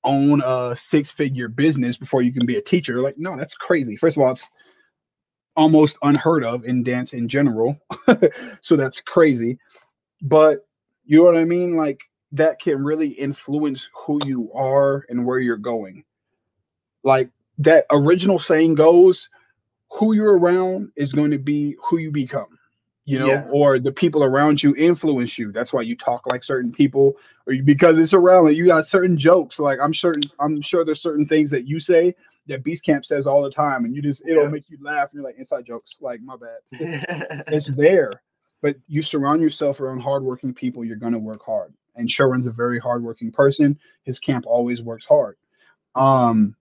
[0.05, 3.01] own a six figure business before you can be a teacher.
[3.01, 3.97] Like, no, that's crazy.
[3.97, 4.49] First of all, it's
[5.57, 7.79] almost unheard of in dance in general.
[8.63, 9.59] so that's crazy.
[10.23, 10.67] But
[11.05, 11.77] you know what I mean?
[11.77, 12.01] Like
[12.33, 16.05] that can really influence who you are and where you're going.
[17.05, 19.29] Like that original saying goes,
[19.93, 22.59] who you're around is going to be who you become.
[23.07, 23.53] You know, Yes.
[23.53, 25.53] or the people around you influence you.
[25.53, 28.47] That's why you talk like certain people, or you, because it's around.
[28.47, 29.61] Like you got certain jokes.
[29.61, 32.17] Like I'm certain, I'm sure there's certain things that you say
[32.49, 34.51] that Beast Camp says all the time, and you just it'll Yeah.
[34.51, 35.09] make you laugh.
[35.11, 35.97] And you're like inside jokes.
[36.01, 36.59] Like my bad
[37.49, 38.13] it's there.
[38.63, 41.75] But you surround yourself around hardworking people, you're gonna work hard.
[41.95, 43.79] And Sherwin's a very hardworking person.
[44.05, 45.37] His camp always works hard.
[45.95, 46.55] Um,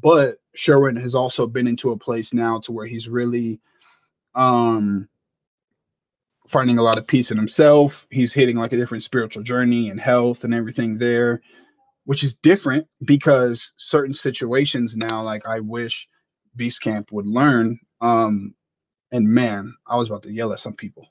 [0.00, 3.60] but Sherwin has also been into a place now to where he's really
[4.34, 5.08] um
[6.46, 8.06] finding a lot of peace in himself.
[8.10, 11.40] He's hitting like a different spiritual journey and health and everything there,
[12.04, 16.08] which is different because certain situations now, like I wish
[16.56, 17.78] Beast Camp would learn.
[18.00, 18.54] Um,
[19.10, 21.08] and man, I was about to yell at some people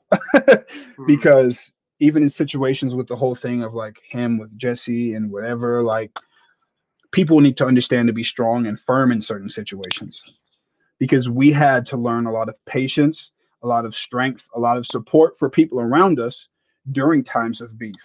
[1.08, 5.82] because even in situations with the whole thing of like him with Jesse and whatever,
[5.84, 6.12] like
[7.12, 10.22] people need to understand to be strong and firm in certain situations
[11.00, 13.32] because we had to learn a lot of patience,
[13.62, 16.50] a lot of strength, a lot of support for people around us
[16.92, 17.96] during times of beef.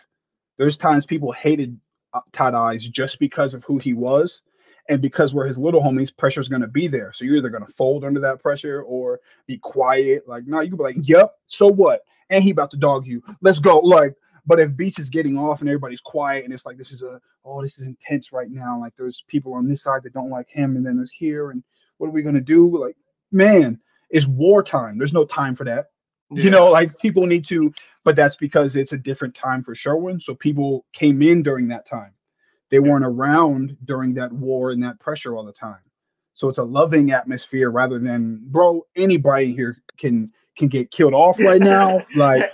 [0.58, 1.78] There's times people hated
[2.12, 4.42] Uh, Tight Eyez just because of who he was.
[4.90, 7.12] And because we're his little homies, pressure's gonna be there.
[7.12, 10.26] So you're either gonna fold under that pressure or be quiet.
[10.26, 12.00] Like, no, you can be like, yep, so what?
[12.30, 13.22] And he about to dog you.
[13.42, 13.80] Let's go.
[13.80, 14.14] Like,
[14.46, 17.20] but if Beach is getting off and everybody's quiet and it's like this is a
[17.44, 18.80] oh, this is intense right now.
[18.80, 21.62] Like there's people on this side that don't like him, and then there's here, and
[21.98, 22.82] what are we gonna do?
[22.82, 22.96] Like,
[23.30, 23.78] man,
[24.08, 24.96] it's wartime.
[24.96, 25.90] There's no time for that.
[26.30, 27.72] You know, like people need to,
[28.04, 30.20] but that's because it's a different time for Sherwin.
[30.20, 32.12] So people came in during that time.
[32.70, 35.80] They weren't around during that war and that pressure all the time.
[36.34, 41.40] So it's a loving atmosphere rather than, bro, anybody here can can get killed off
[41.40, 42.04] right now.
[42.14, 42.52] Like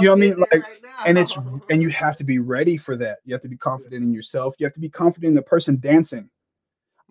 [0.00, 0.38] you know what I mean?
[0.38, 1.36] Like, right and it's
[1.70, 3.18] and you have to be ready for that.
[3.24, 4.54] You have to be confident in yourself.
[4.58, 6.28] You have to be confident in the person dancing.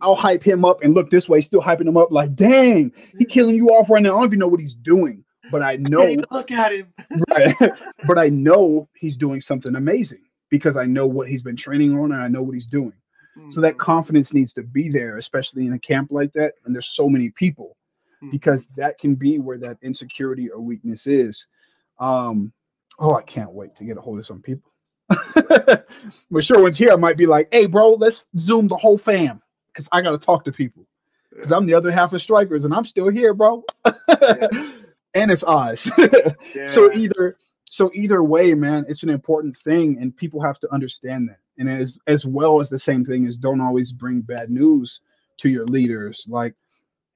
[0.02, 3.26] I'll hype him up and look this way, still hyping him up like, dang, he
[3.26, 4.16] killing you off right now.
[4.16, 6.94] I don't even know what he's doing, but I know look at him.
[7.30, 7.56] right.
[8.08, 12.12] but I know he's doing something amazing because I know what he's been training on
[12.12, 12.94] and I know what he's doing.
[13.52, 16.54] So that confidence needs to be there, especially in a camp like that.
[16.66, 17.78] And there's so many people
[18.24, 18.32] Mhm.
[18.32, 21.46] because that can be where that insecurity or weakness is.
[22.00, 22.52] Um,
[22.98, 24.72] oh, I can't wait to get a hold of some people.
[26.30, 29.88] when Sherwin's here, I might be like, hey, bro, let's zoom the whole fam because
[29.92, 30.88] I got to talk to people
[31.30, 33.64] because I'm the other half of strikers and I'm still here, bro.
[35.18, 35.90] And it's Oz.
[36.56, 36.70] Yeah.
[36.70, 37.38] so either
[37.70, 41.70] so either way man it's an important thing and people have to understand that and
[41.70, 45.02] as as well as the same thing is don't always bring bad news
[45.38, 46.56] to your leaders like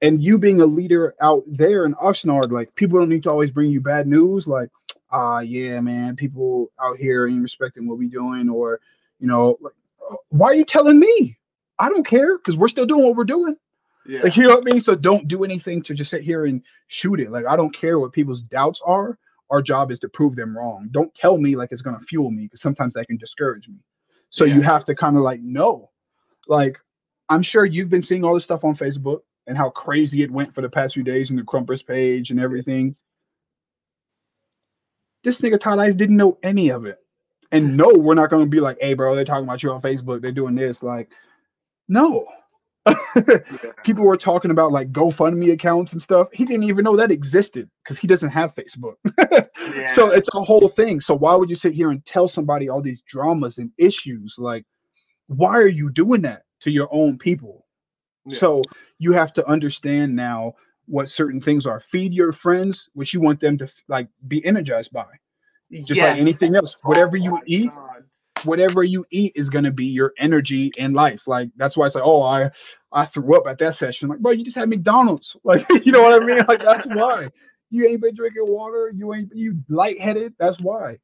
[0.02, 3.52] and you being a leader out there in Oxnard, like people don't need to always
[3.52, 4.68] bring you bad news like
[5.10, 8.80] ah yeah man people out here ain't respecting what we doing or
[9.18, 9.74] you know like
[10.10, 11.36] uh, why are you telling me
[11.78, 13.56] i don't care because we're still doing what we're doing
[14.06, 14.22] yeah.
[14.22, 14.80] like you know what I mean?
[14.80, 17.30] So don't do anything to just sit here and shoot it.
[17.30, 19.18] Like I don't care what people's doubts are
[19.52, 20.88] our job is to prove them wrong.
[20.92, 23.76] Don't tell me like it's gonna fuel me because sometimes that can discourage me.
[24.30, 24.54] So Yeah.
[24.54, 25.90] you have to kind of like know,
[26.48, 26.78] like
[27.28, 30.54] I'm sure you've been seeing all this stuff on Facebook and how crazy it went
[30.54, 32.96] for the past few days in the Krumpers page and everything.
[35.22, 36.98] This nigga Tight Eyez didn't know any of it.
[37.52, 40.22] And no, we're not gonna be like, hey bro, they're talking about you on Facebook,
[40.22, 40.82] they're doing this.
[40.82, 41.10] Like,
[41.88, 42.26] no.
[43.84, 46.28] People were talking about like GoFundMe accounts and stuff.
[46.32, 48.94] He didn't even know that existed because he doesn't have Facebook.
[49.74, 49.94] Yeah.
[49.94, 51.00] So it's a whole thing.
[51.00, 54.34] So why would you sit here and tell somebody all these dramas and issues?
[54.36, 54.64] Like,
[55.28, 57.64] why are you doing that to your own people?
[58.26, 58.36] Yeah.
[58.36, 58.62] So
[58.98, 60.54] you have to understand now
[60.86, 61.80] what certain things are.
[61.80, 65.06] Feed your friends what you want them to like be energized by.
[65.72, 66.76] Just like anything else.
[66.84, 68.04] Oh Whatever you eat, God.
[68.44, 71.26] Whatever you eat is gonna be your energy in life.
[71.28, 72.50] Like that's why it's like, oh, I
[72.92, 74.08] I threw up at that session.
[74.10, 75.36] Like, bro, you just had McDonald's.
[75.44, 76.44] Like, you know what I mean?
[76.48, 77.30] Like that's why.
[77.70, 78.92] You ain't been drinking water.
[78.94, 80.34] You ain't you lightheaded.
[80.38, 80.98] That's why.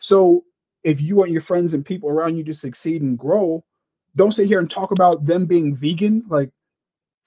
[0.00, 0.44] So
[0.84, 3.64] if you want your friends and people around you to succeed and grow,
[4.16, 6.24] don't sit here and talk about them being vegan.
[6.28, 6.50] Like,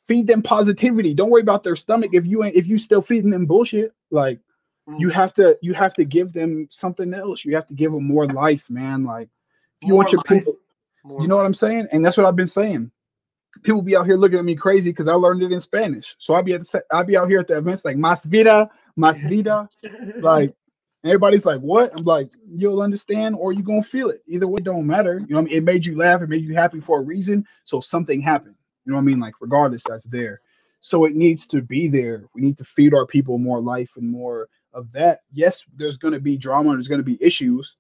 [0.08, 1.14] feed them positivity.
[1.14, 3.94] Don't worry about their stomach if you ain't if you still feeding them bullshit.
[4.12, 4.40] Like
[4.98, 5.12] you Mm.
[5.12, 7.46] have to you have to give them something else.
[7.46, 9.06] You have to give them more life, man.
[9.06, 9.30] Like
[9.88, 10.40] you want your life.
[10.40, 10.56] people,
[11.04, 11.46] More you know what.
[11.46, 11.88] I'm saying?
[11.92, 12.92] And that's what I've been saying.
[13.64, 16.16] People be out here looking at me crazy because I learned it in Spanish.
[16.20, 18.70] So I'll be at the, I'll be out here at the events like mas vida,
[18.96, 19.70] mas vida.
[20.20, 20.54] Like
[21.06, 21.92] everybody's like, what?
[21.98, 24.22] I'm like, you'll understand or you gonna feel it.
[24.28, 25.20] Either way, don't matter.
[25.20, 25.56] You know what I mean?
[25.58, 27.46] It made you laugh, it made you happy for a reason.
[27.64, 28.56] So something happened.
[28.86, 29.20] You know what I mean?
[29.20, 30.42] Like, regardless, that's there.
[30.82, 32.26] So it needs to be there.
[32.36, 35.22] We need to feed our people more life and more of that.
[35.34, 37.78] Yes, there's gonna be drama, there's gonna be issues.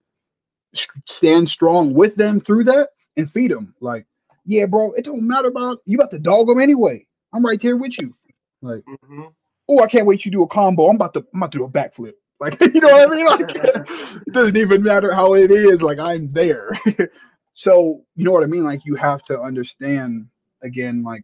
[1.08, 3.74] Stand strong with them through that and feed them.
[3.82, 4.06] Like,
[4.46, 7.06] yeah, bro, it don't matter about you about to dog them anyway.
[7.34, 8.16] I'm right there with you.
[8.62, 9.34] Like, Mhm.
[9.70, 10.88] oh, I can't wait you do a combo.
[10.88, 12.14] I'm about to I'm about to do a backflip.
[12.42, 13.26] Like, you know what I mean?
[13.26, 13.56] Like,
[14.28, 15.82] it doesn't even matter how it is.
[15.82, 16.70] Like, I'm there.
[17.54, 18.66] so, you know what I mean?
[18.66, 20.28] Like, you have to understand
[20.62, 21.24] again, like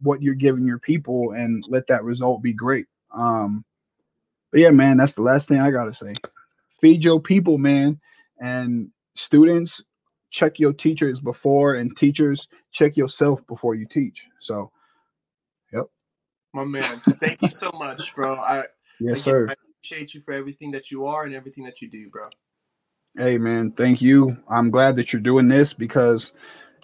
[0.00, 2.86] what you're giving your people, and let that result be great.
[3.12, 3.64] Um,
[4.52, 6.14] but yeah, man, that's the last thing I gotta say.
[6.80, 8.00] Feed your people, man,
[8.42, 9.82] and students
[10.30, 14.26] check your teachers before, and teachers check yourself before you teach.
[14.40, 14.70] So,
[15.72, 15.84] yep.
[16.52, 17.00] My man.
[17.20, 18.34] Thank you so much, bro.
[18.34, 18.64] I
[19.00, 19.46] yes, sir.
[19.48, 22.28] I appreciate you for everything that you are and everything that you do, bro.
[23.16, 24.36] Hey man, thank you.
[24.48, 26.32] I'm glad that you're doing this because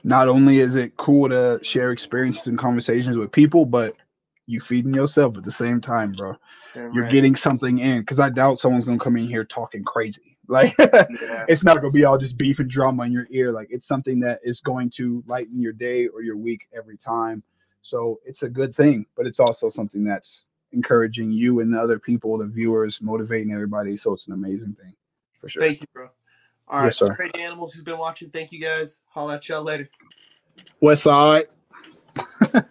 [0.04, 3.96] not only is it cool to share experiences and conversations with people, but
[4.46, 6.34] you feeding yourself at the same time, bro.
[6.74, 7.12] Damn You're right.
[7.12, 10.37] getting something in because I doubt someone's gonna come in here talking crazy.
[10.48, 11.44] Like yeah.
[11.48, 13.52] it's not gonna be all just beef and drama in your ear.
[13.52, 17.42] Like it's something that is going to lighten your day or your week every time.
[17.82, 21.98] So it's a good thing, but it's also something that's encouraging you and the other
[21.98, 23.96] people, the viewers, motivating everybody.
[23.96, 24.94] So it's an amazing thing
[25.40, 25.62] for sure.
[25.62, 26.08] Thank you, bro.
[26.66, 27.14] All right, Yes, sir.
[27.14, 28.30] crazy animals who's been watching.
[28.30, 28.98] Thank you guys.
[29.06, 29.88] Holla at y'all later.
[30.80, 31.46] West side.